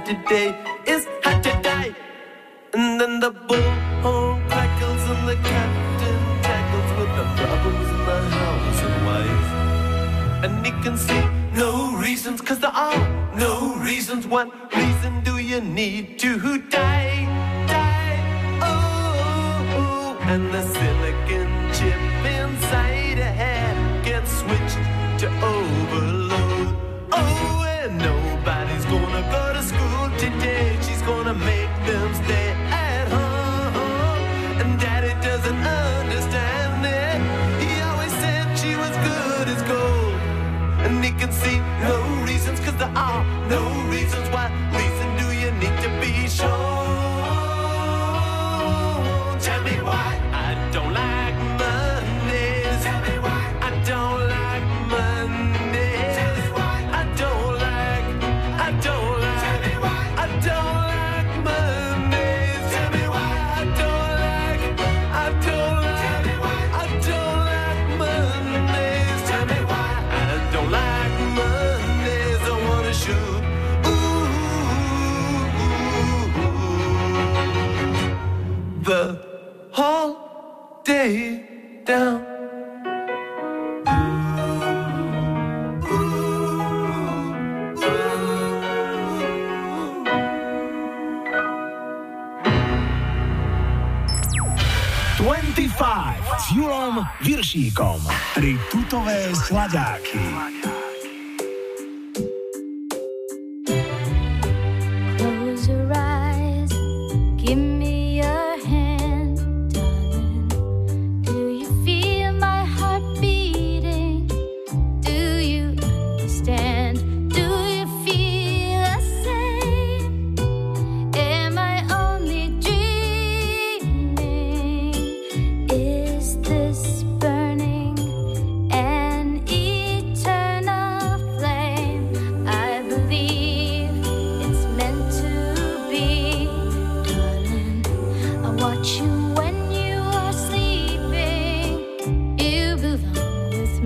[0.09, 0.78] today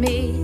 [0.03, 0.42] me.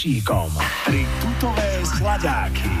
[0.00, 0.48] Viršíkom.
[0.88, 2.79] Tri tutové sladáky.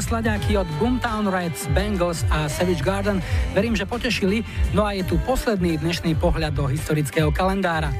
[0.00, 3.20] Tri tutové slaďáky od Boomtown Reds, Bengals a Savage Garden
[3.52, 4.40] verím, že potešili,
[4.72, 7.92] no a je tu posledný dnešný pohľad do historického kalendára.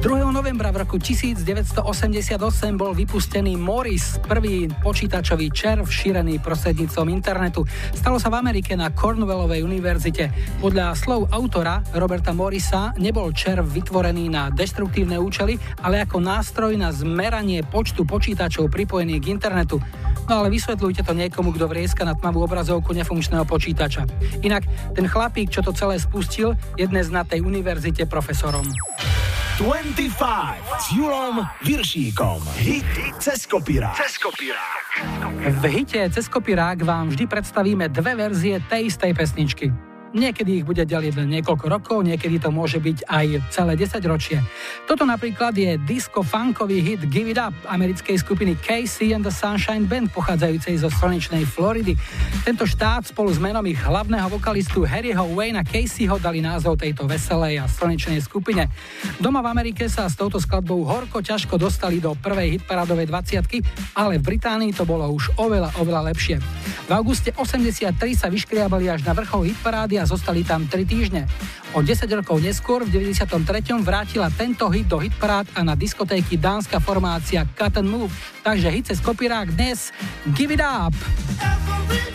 [0.00, 0.24] 2.
[0.32, 2.40] novembra v roku 1988
[2.80, 7.68] bol vypustený Morris, prvý počítačový červ šírený prostredníctvom internetu.
[7.92, 10.32] Stalo sa v Amerike na Cornwallovej univerzite.
[10.64, 16.88] Podľa slov autora Roberta Morrisa nebol červ vytvorený na deštruktívne účely, ale ako nástroj na
[16.88, 19.76] zmeranie počtu počítačov pripojených k internetu.
[20.26, 24.08] No ale vysvetľujte to niekomu, kto vrieska na tmavú obrazovku nefunkčného počítača.
[24.40, 28.64] Inak ten chlapík, čo to celé spustil, je dnes na tej univerzite profesorom.
[29.62, 30.18] 25
[30.82, 32.42] s Julom Viršíkom.
[32.58, 32.90] Hit
[33.22, 33.94] cez kopírák.
[33.94, 34.82] Cez kopírák.
[35.62, 39.93] V hite cez kopírák vám vždy predstavíme dve verzie tej istej pesničky.
[40.14, 44.38] Niekedy ich bude deliť len niekoľko rokov, niekedy to môže byť aj celé 10 ročie.
[44.86, 50.14] Toto napríklad je disco-funkový hit Give It Up americkej skupiny Casey and the Sunshine Band
[50.14, 51.98] pochádzajúcej zo slnečnej Floridy.
[52.46, 57.58] Tento štát spolu s menom ich hlavného vokalistu Harryho Wayna Caseyho dali názov tejto veselej
[57.58, 58.70] a slnečnej skupine.
[59.18, 64.22] Doma v Amerike sa s touto skladbou horko ťažko dostali do prvej hitparádovej 20 ale
[64.22, 66.38] v Británii to bolo už oveľa, oveľa lepšie.
[66.86, 71.26] V auguste 83 sa vyškriabali až na vrchol hitparády a zostali tam 3 týždne.
[71.74, 73.82] O 10 rokov neskôr, v 93.
[73.82, 78.14] vrátila tento hit do hitparád a na diskotéky dánska formácia Cut and Move.
[78.46, 79.90] Takže hit cez kopírák dnes
[80.36, 80.94] Give It Up!
[80.94, 82.14] Hit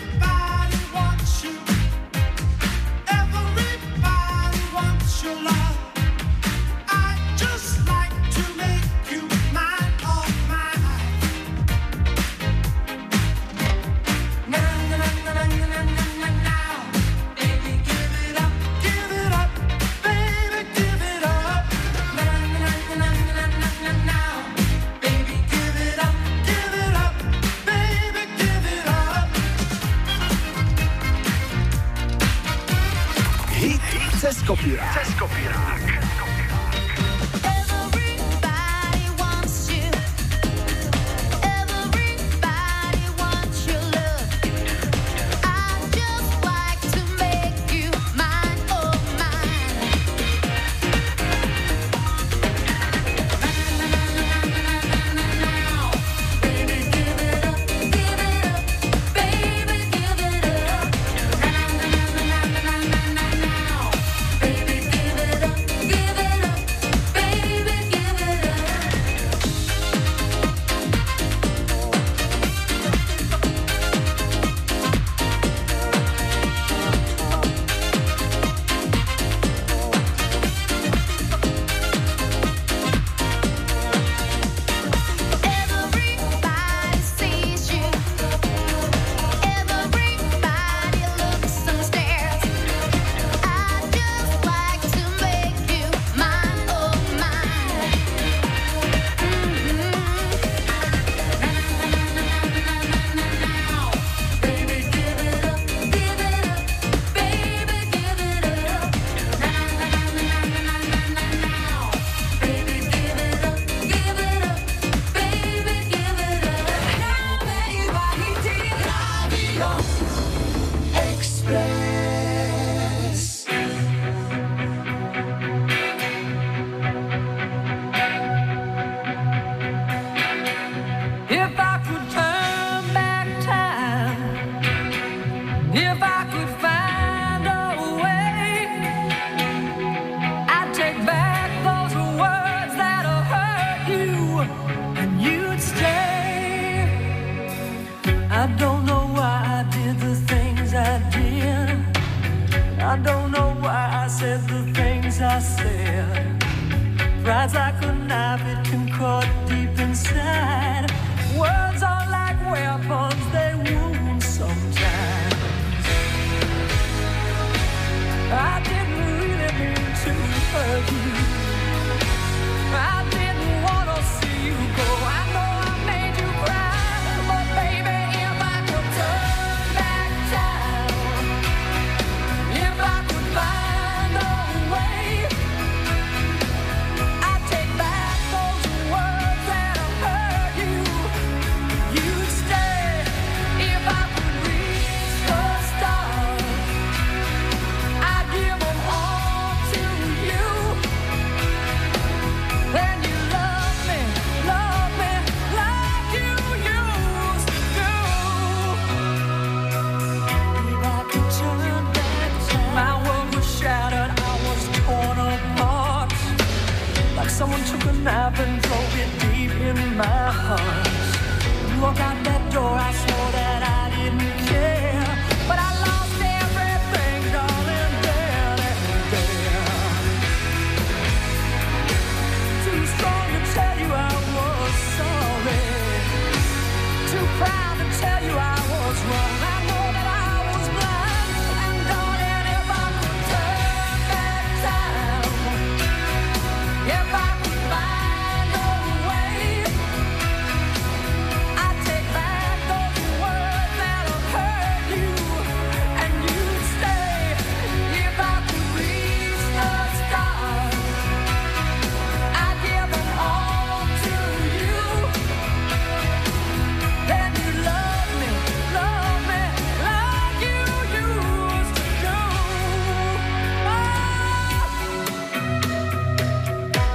[34.42, 34.92] kopírák.
[34.92, 35.69] Cez kopírák.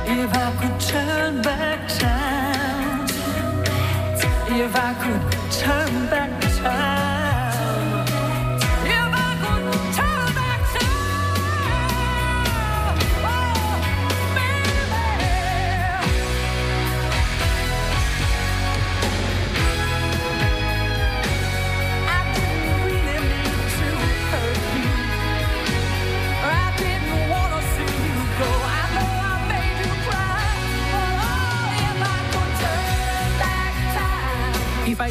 [0.08, 3.06] If I could turn back time,
[4.62, 7.25] if I could turn back time.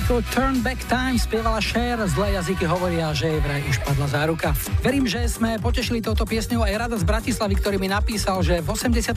[0.05, 4.53] single Turn Back Time spievala Cher, zlé jazyky hovoria, že jej vraj už padla záruka.
[4.85, 8.69] Verím, že sme potešili touto piesňou aj Rada z Bratislavy, ktorý mi napísal, že v
[8.69, 9.17] 89.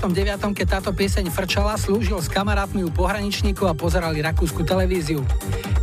[0.56, 5.28] keď táto pieseň frčala, slúžil s kamarátmi u pohraničníku a pozerali rakúsku televíziu.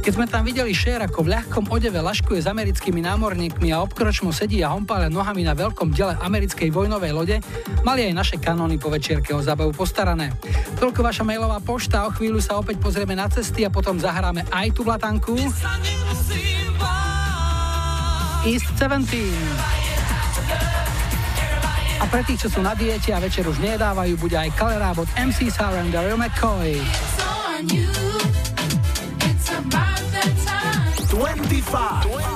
[0.01, 4.33] Keď sme tam videli Cher ako v ľahkom odeve laškuje s americkými námorníkmi a obkročmo
[4.33, 7.37] sedí a hompále nohami na veľkom diele americkej vojnovej lode,
[7.85, 10.33] mali aj naše kanóny po večierke o zabavu postarané.
[10.81, 14.77] Toľko vaša mailová pošta, o chvíľu sa opäť pozrieme na cesty a potom zahráme aj
[14.77, 15.35] tu Zlatanku.
[18.47, 19.27] East 17.
[21.99, 25.11] A pre tých, čo sú na diete a večer už nedávajú, bude aj Kalera od
[25.19, 26.79] MC Siren Daryl McCoy.
[31.11, 32.34] 25.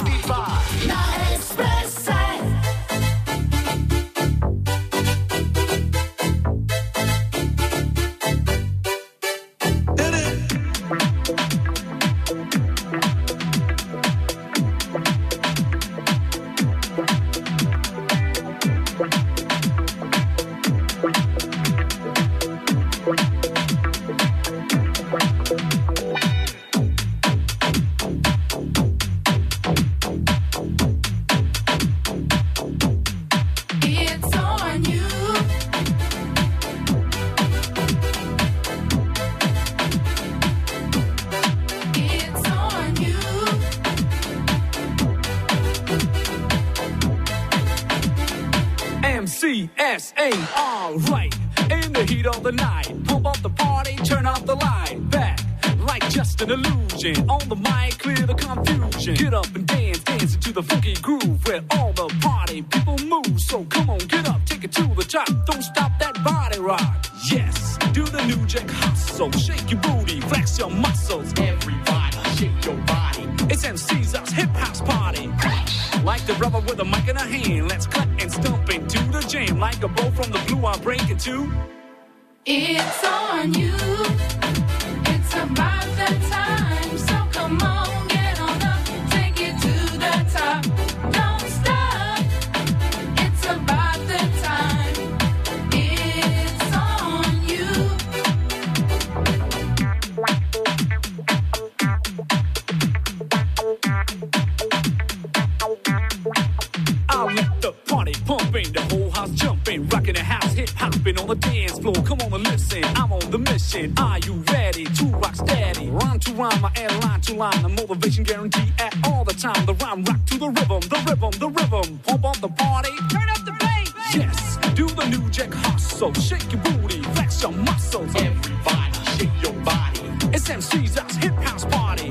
[111.29, 111.95] the dance floor.
[111.95, 112.83] Come on and listen.
[112.97, 113.93] I'm on the mission.
[113.99, 115.89] Are you ready to rock steady?
[115.91, 117.63] Rhyme to rhyme, my air line to line.
[117.63, 119.67] The motivation guarantee at all the time.
[119.67, 121.99] The rhyme rock to the rhythm, the rhythm, the rhythm.
[122.07, 122.91] Pump on the party.
[123.11, 123.93] Turn up the bass.
[124.15, 126.15] Yes, do the new jack hustle.
[126.15, 128.15] Shake your booty, flex your muscles.
[128.17, 130.01] Everybody, shake your body.
[130.33, 132.11] It's MC's house, hip house party.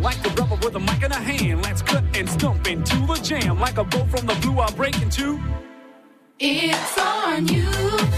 [0.00, 1.62] Like the rubber with a mic in a hand.
[1.62, 3.60] Let's cut and stump into the jam.
[3.60, 5.38] Like a bolt from the blue, I'll break into.
[6.42, 8.09] It's on you.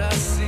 [0.00, 0.39] us.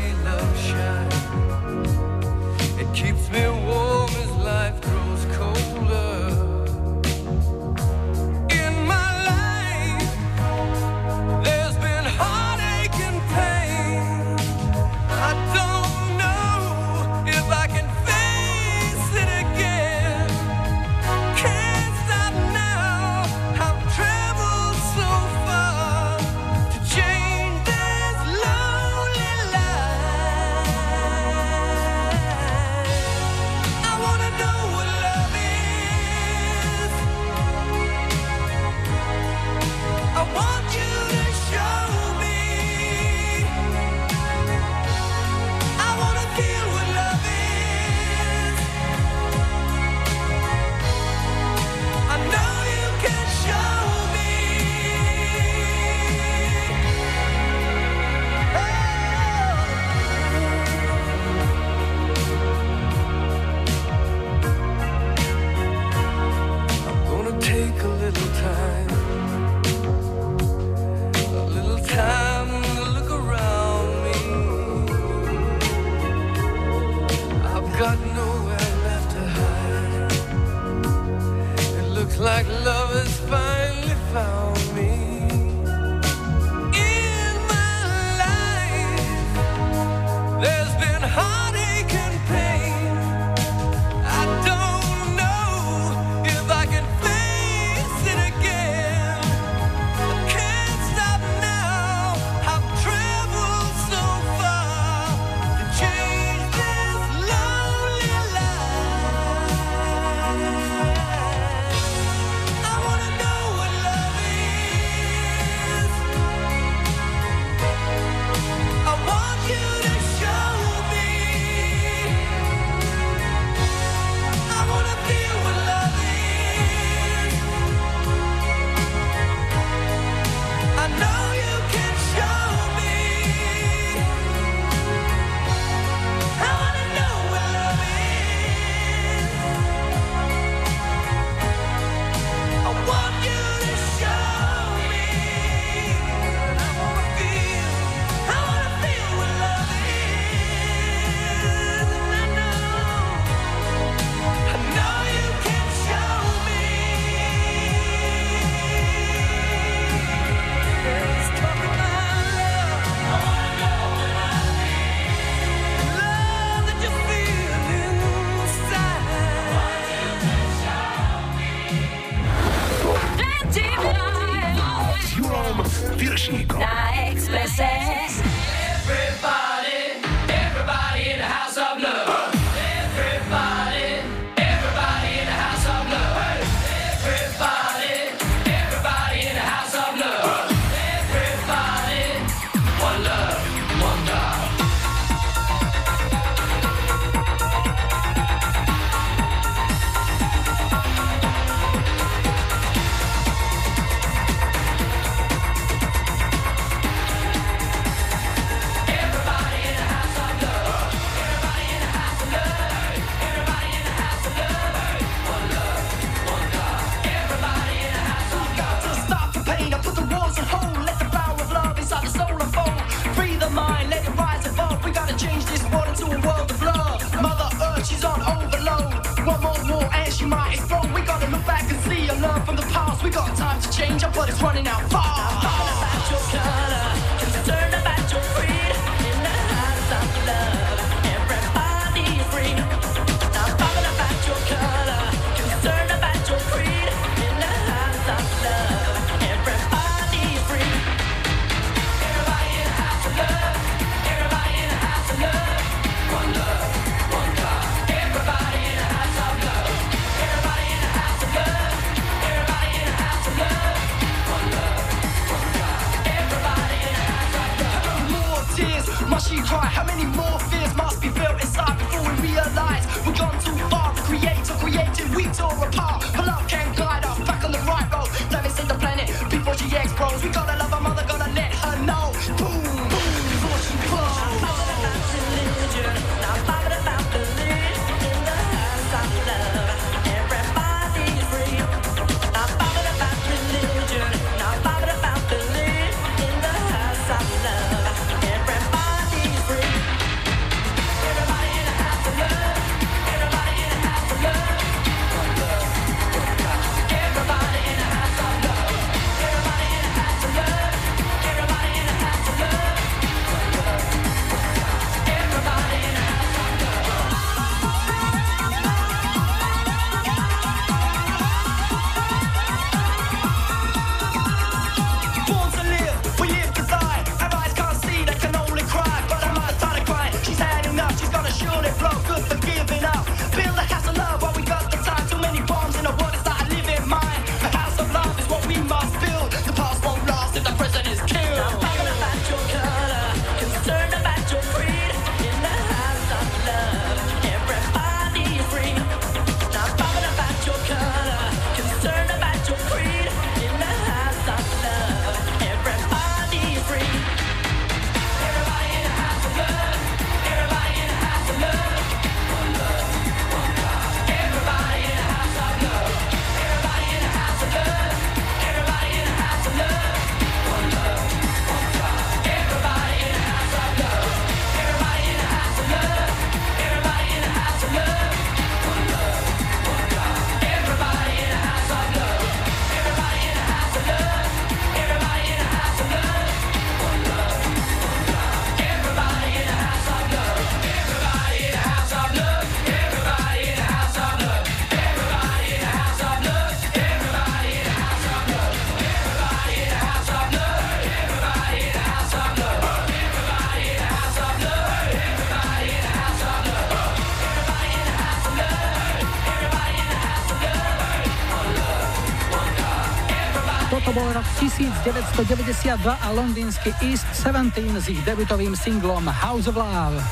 [414.82, 420.02] 1992 a londýnsky East 17 s ich debutovým singlom House of Love.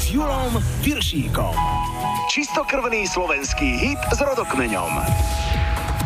[0.00, 1.52] s Julom Viršíkom.
[2.32, 4.92] Čistokrvný slovenský hit s rodokmeňom.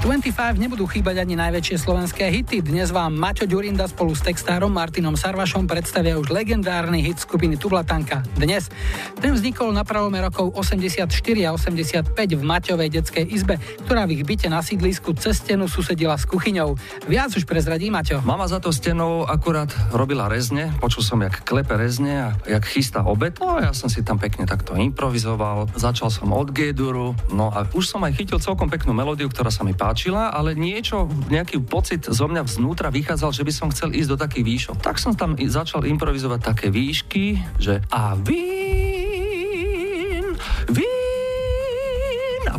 [0.05, 2.61] 25 nebudú chýbať ani najväčšie slovenské hity.
[2.61, 8.21] Dnes vám Maťo Ďurinda spolu s textárom Martinom Sarvašom predstavia už legendárny hit skupiny Tublatanka.
[8.37, 8.69] Dnes.
[9.17, 11.09] Ten vznikol na prelome rokov 84
[11.49, 13.57] a 85 v Maťovej detskej izbe,
[13.89, 16.77] ktorá v ich byte na sídlisku cez stenu susedila s kuchyňou.
[17.09, 18.21] Viac už prezradí Maťo.
[18.29, 23.09] Mama za to stenou akurát robila rezne, počul som, jak klepe rezne a jak chystá
[23.09, 23.41] obed.
[23.41, 27.89] No ja som si tam pekne takto improvizoval, začal som od G-duru, no a už
[27.89, 29.94] som aj chytil celkom peknú melódiu, ktorá sa mi páčila,
[30.35, 34.45] ale niečo, nejaký pocit zo mňa vznútra vychádzal, že by som chcel ísť do takých
[34.45, 34.77] výšok.
[34.83, 38.94] Tak som tam začal improvizovať také výšky, že a vín,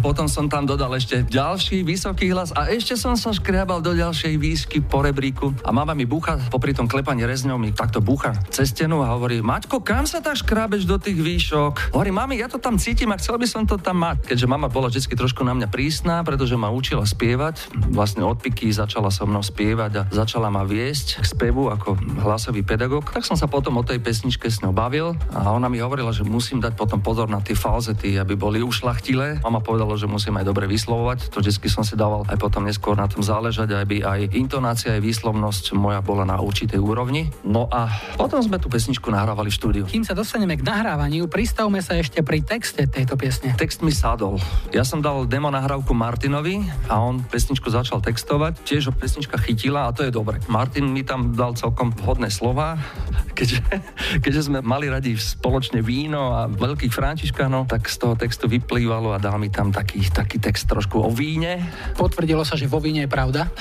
[0.06, 4.38] potom som tam dodal ešte ďalší vysoký hlas a ešte som sa škriabal do ďalšej
[4.38, 8.69] výšky po rebríku a mama mi búcha, popri tom klepaní rezňou mi takto búcha cez
[8.69, 11.98] stenu a hovorí, Maťko, kam sa tak škrábeš do tých výšok?
[11.98, 14.30] Hovorí, mami, ja to tam cítim a chcel by som to tam mať.
[14.30, 18.69] Keďže mama bola vždy trošku na mňa prísna, pretože ma učila spievať, vlastne od piky
[18.69, 23.34] začala so mnou spievať a začala ma viesť k spevu ako hlasový pedagóg, tak som
[23.34, 26.77] sa potom o tej pesničke s ňou bavil a ona mi hovorila, že musím dať
[26.77, 29.41] potom pozor na tie falzety, aby boli ušlachtilé.
[29.41, 32.95] Mama povedala, že musím aj dobre vyslovovať, to vždy som si dával aj potom neskôr
[32.95, 37.31] na tom záležať, aby aj intonácia, aj výslovnosť moja bola na určitej úrovni.
[37.43, 39.84] No a potom sme tú pesničku nahrávali v štúdiu.
[39.88, 43.57] Kým sa dostaneme k nahrávaniu, pristavme sa ešte pri texte tejto piesne.
[43.59, 44.39] Text mi sadol.
[44.72, 48.63] Ja som dal demo nahrávku Martinovi a on pesničku začal textovať.
[48.63, 50.39] Tiež ho pesnička chytila a to je dobre.
[50.47, 52.80] Martin mi tam dal celkom vhodné slova.
[53.38, 53.61] keďže,
[54.23, 59.19] keďže sme mali radi spoločne víno a veľkých františkanov, tak z toho textu vyplývalo a
[59.19, 61.60] dal mi tam taký, taký text trošku o víne.
[61.99, 63.52] Potvrdilo sa, že vo víne je pravda?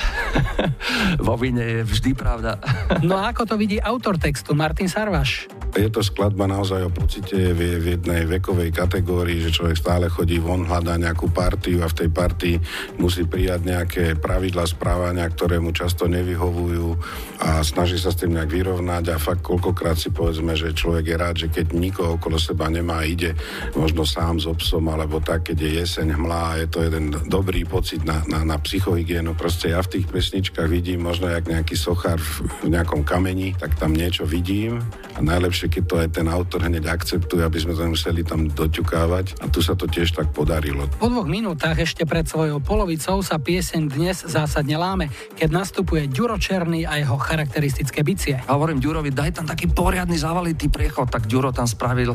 [1.26, 2.62] vo víne je vždy pravda.
[3.08, 5.50] no a ako to vidí autor textu Martin Sarvaš?
[5.74, 10.38] Je to skladba naozaj o pocite v, v jednej vekovej kategórii, že človek stále chodí
[10.38, 12.56] von, hľadá nejakú partiu a v tej partii
[13.02, 16.94] musí prijať nejaké pravidla správania, ktoré mu často nevyhovujú
[17.42, 21.16] a snaží sa s tým nejak vyrovnať a fakt koľkokrát si povedzme, že človek je
[21.18, 23.34] rád, že keď nikoho okolo seba nemá, ide
[23.74, 28.04] možno sám s obsom alebo tak, keď je jeseň hmlá, je to jeden dobrý pocit
[28.04, 29.32] na, na, na psychohygienu.
[29.32, 33.72] Proste ja v tých pesničkách vidím možno jak nejaký sochár v, v nejakom kameni, tak
[33.80, 34.84] tam niečo vidím
[35.16, 39.40] a najlepšie, keď to aj ten autor hneď akceptuje, aby sme to museli tam doťukávať
[39.40, 40.84] a tu sa to tiež tak podarilo.
[41.00, 45.08] Po dvoch minútach ešte pred svojou polovicou sa pieseň dnes zásadne láme,
[45.40, 48.36] keď nastupuje Ďuro Černý a jeho charakteristické bicie.
[48.44, 52.12] A hovorím Ďurovi, daj tam taký poriadny zavalitý priechod, tak Ďuro tam spravil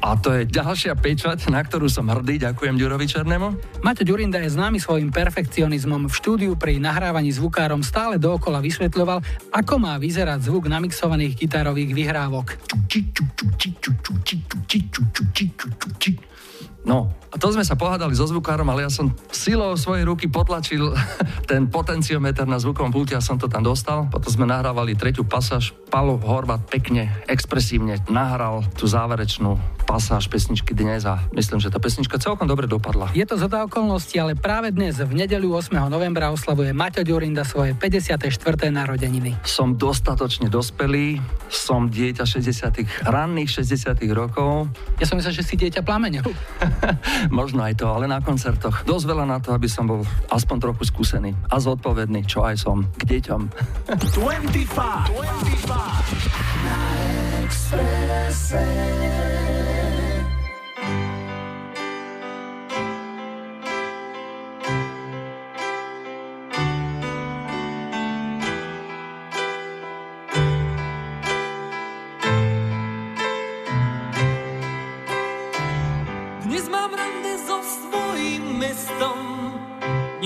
[0.00, 2.40] a to je ďalšia pečať, na ktorú som hrdý.
[2.42, 3.48] Ďakujem Ďurovi Černému.
[3.80, 6.08] Maťo Ďurinda je známy svojim perfekcionizmom.
[6.10, 12.46] V štúdiu pri nahrávaní zvukárom stále dookola vysvetľoval, ako má vyzerať zvuk namixovaných gitarových vyhrávok.
[16.86, 20.94] No, a to sme sa pohádali so zvukárom, ale ja som silou svojej ruky potlačil
[21.50, 24.06] ten potenciometer na zvukovom pulte a som to tam dostal.
[24.06, 25.74] Potom sme nahrávali tretiu pasáž.
[25.90, 32.18] Palo Horvat pekne, expresívne nahral tú záverečnú pasáž pesničky dnes a myslím, že tá pesnička
[32.18, 33.14] celkom dobre dopadla.
[33.14, 35.78] Je to zhodá okolnosti, ale práve dnes v nedeľu 8.
[35.86, 38.26] novembra oslavuje Maťo Ďurinda svoje 54.
[38.74, 39.38] narodeniny.
[39.46, 44.66] Som dostatočne dospelý, som dieťa 60 ranných 60 rokov.
[44.98, 46.26] Ja som myslel, že si dieťa plameňov.
[47.38, 48.82] Možno aj to, ale na koncertoch.
[48.82, 50.02] Dosť veľa na to, aby som bol
[50.34, 53.40] aspoň trochu skúsený a zodpovedný, čo aj som k deťom.
[53.86, 54.66] 25, 25
[56.66, 56.82] na
[57.46, 59.35] Expresse.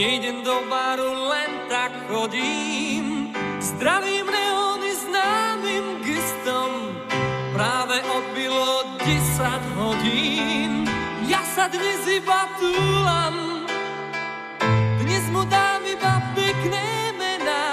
[0.01, 3.37] Nejdem do baru, len tak chodím.
[3.61, 6.73] Zdravím neóny známym gestom.
[7.53, 10.89] Práve odbilo 10 hodín.
[11.29, 13.69] Ja sa dnes iba túlam.
[15.05, 17.69] Dnes mu dám iba pekné mená.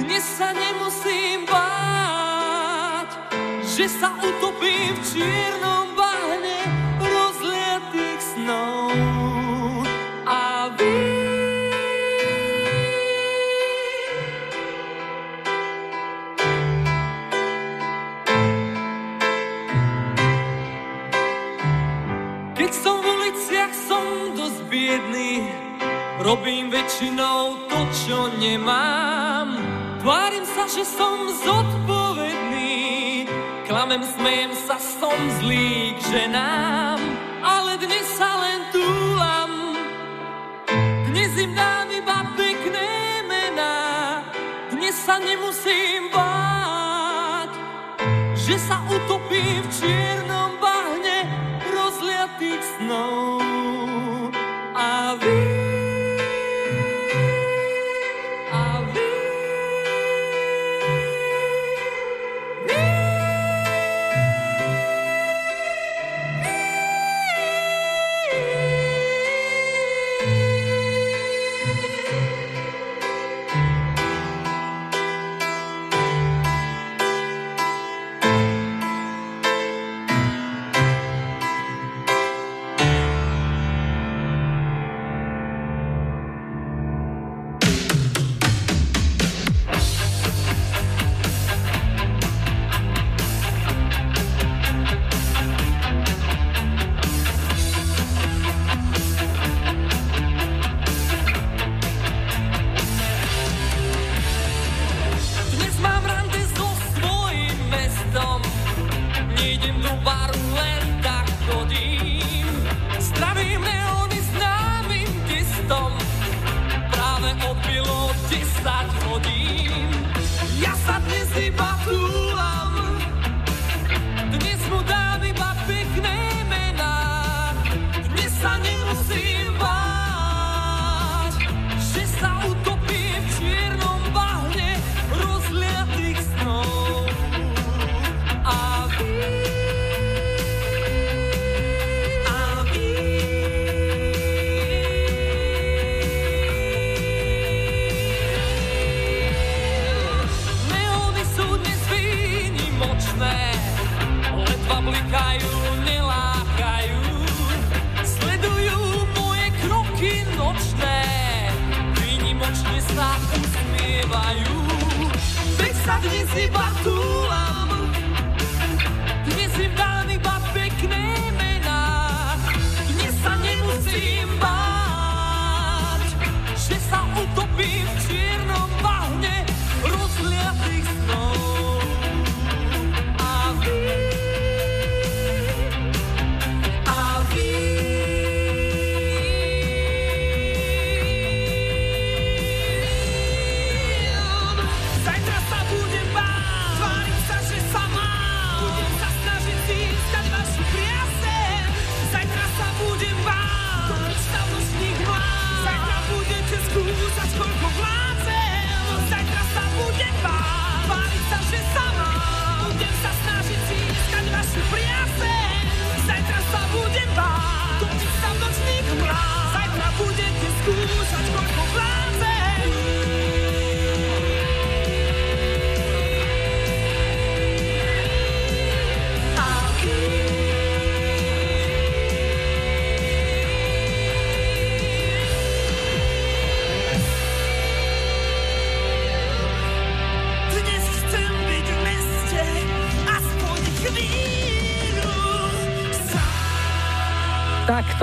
[0.00, 3.20] Dnes sa nemusím báť
[3.76, 5.92] Že sa utopím v čiernom
[26.28, 29.56] Robím väčšinou to, čo nemám.
[30.04, 33.24] Tvárim sa, že som zodpovedný.
[33.64, 37.00] Klamem, smejem sa, som zlý k ženám.
[37.40, 39.72] Ale dnes sa len túlam.
[41.08, 43.76] Dnes im dám iba pekné mená.
[44.68, 47.56] Dnes sa nemusím báť
[48.36, 51.24] Že sa utopím v čiernom bahne
[51.72, 53.47] Rozliatých snov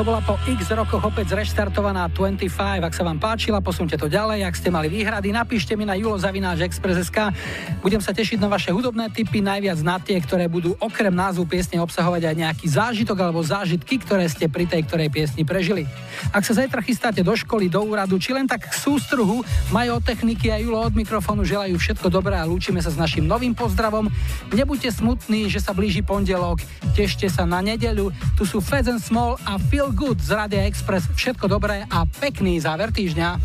[0.06, 2.46] bola po x rokoch opäť zreštartovaná 25.
[2.86, 4.46] Ak sa vám páčila, posunte to ďalej.
[4.46, 7.34] Ak ste mali výhrady, napíšte mi na julozavináčexpress.sk.
[7.82, 11.82] Budem sa tešiť na vaše hudobné tipy, najviac na tie, ktoré budú okrem názvu piesne
[11.82, 15.90] obsahovať aj nejaký zážitok alebo zážitky, ktoré ste pri tej ktorej piesni prežili.
[16.30, 19.42] Ak sa zajtra chystáte do školy, do úradu, či len tak k sústruhu,
[19.74, 23.26] majú od techniky a Julo od mikrofónu želajú všetko dobré a lúčime sa s našim
[23.26, 24.06] novým pozdravom.
[24.54, 26.62] Nebuďte smutní, že sa blíži pondelok,
[26.94, 28.14] tešte sa na nedeľu.
[28.38, 31.08] Tu sú Fez and Small a Feel Good z Radia Express.
[31.08, 33.40] Všetko dobré a pekný záver týždňa.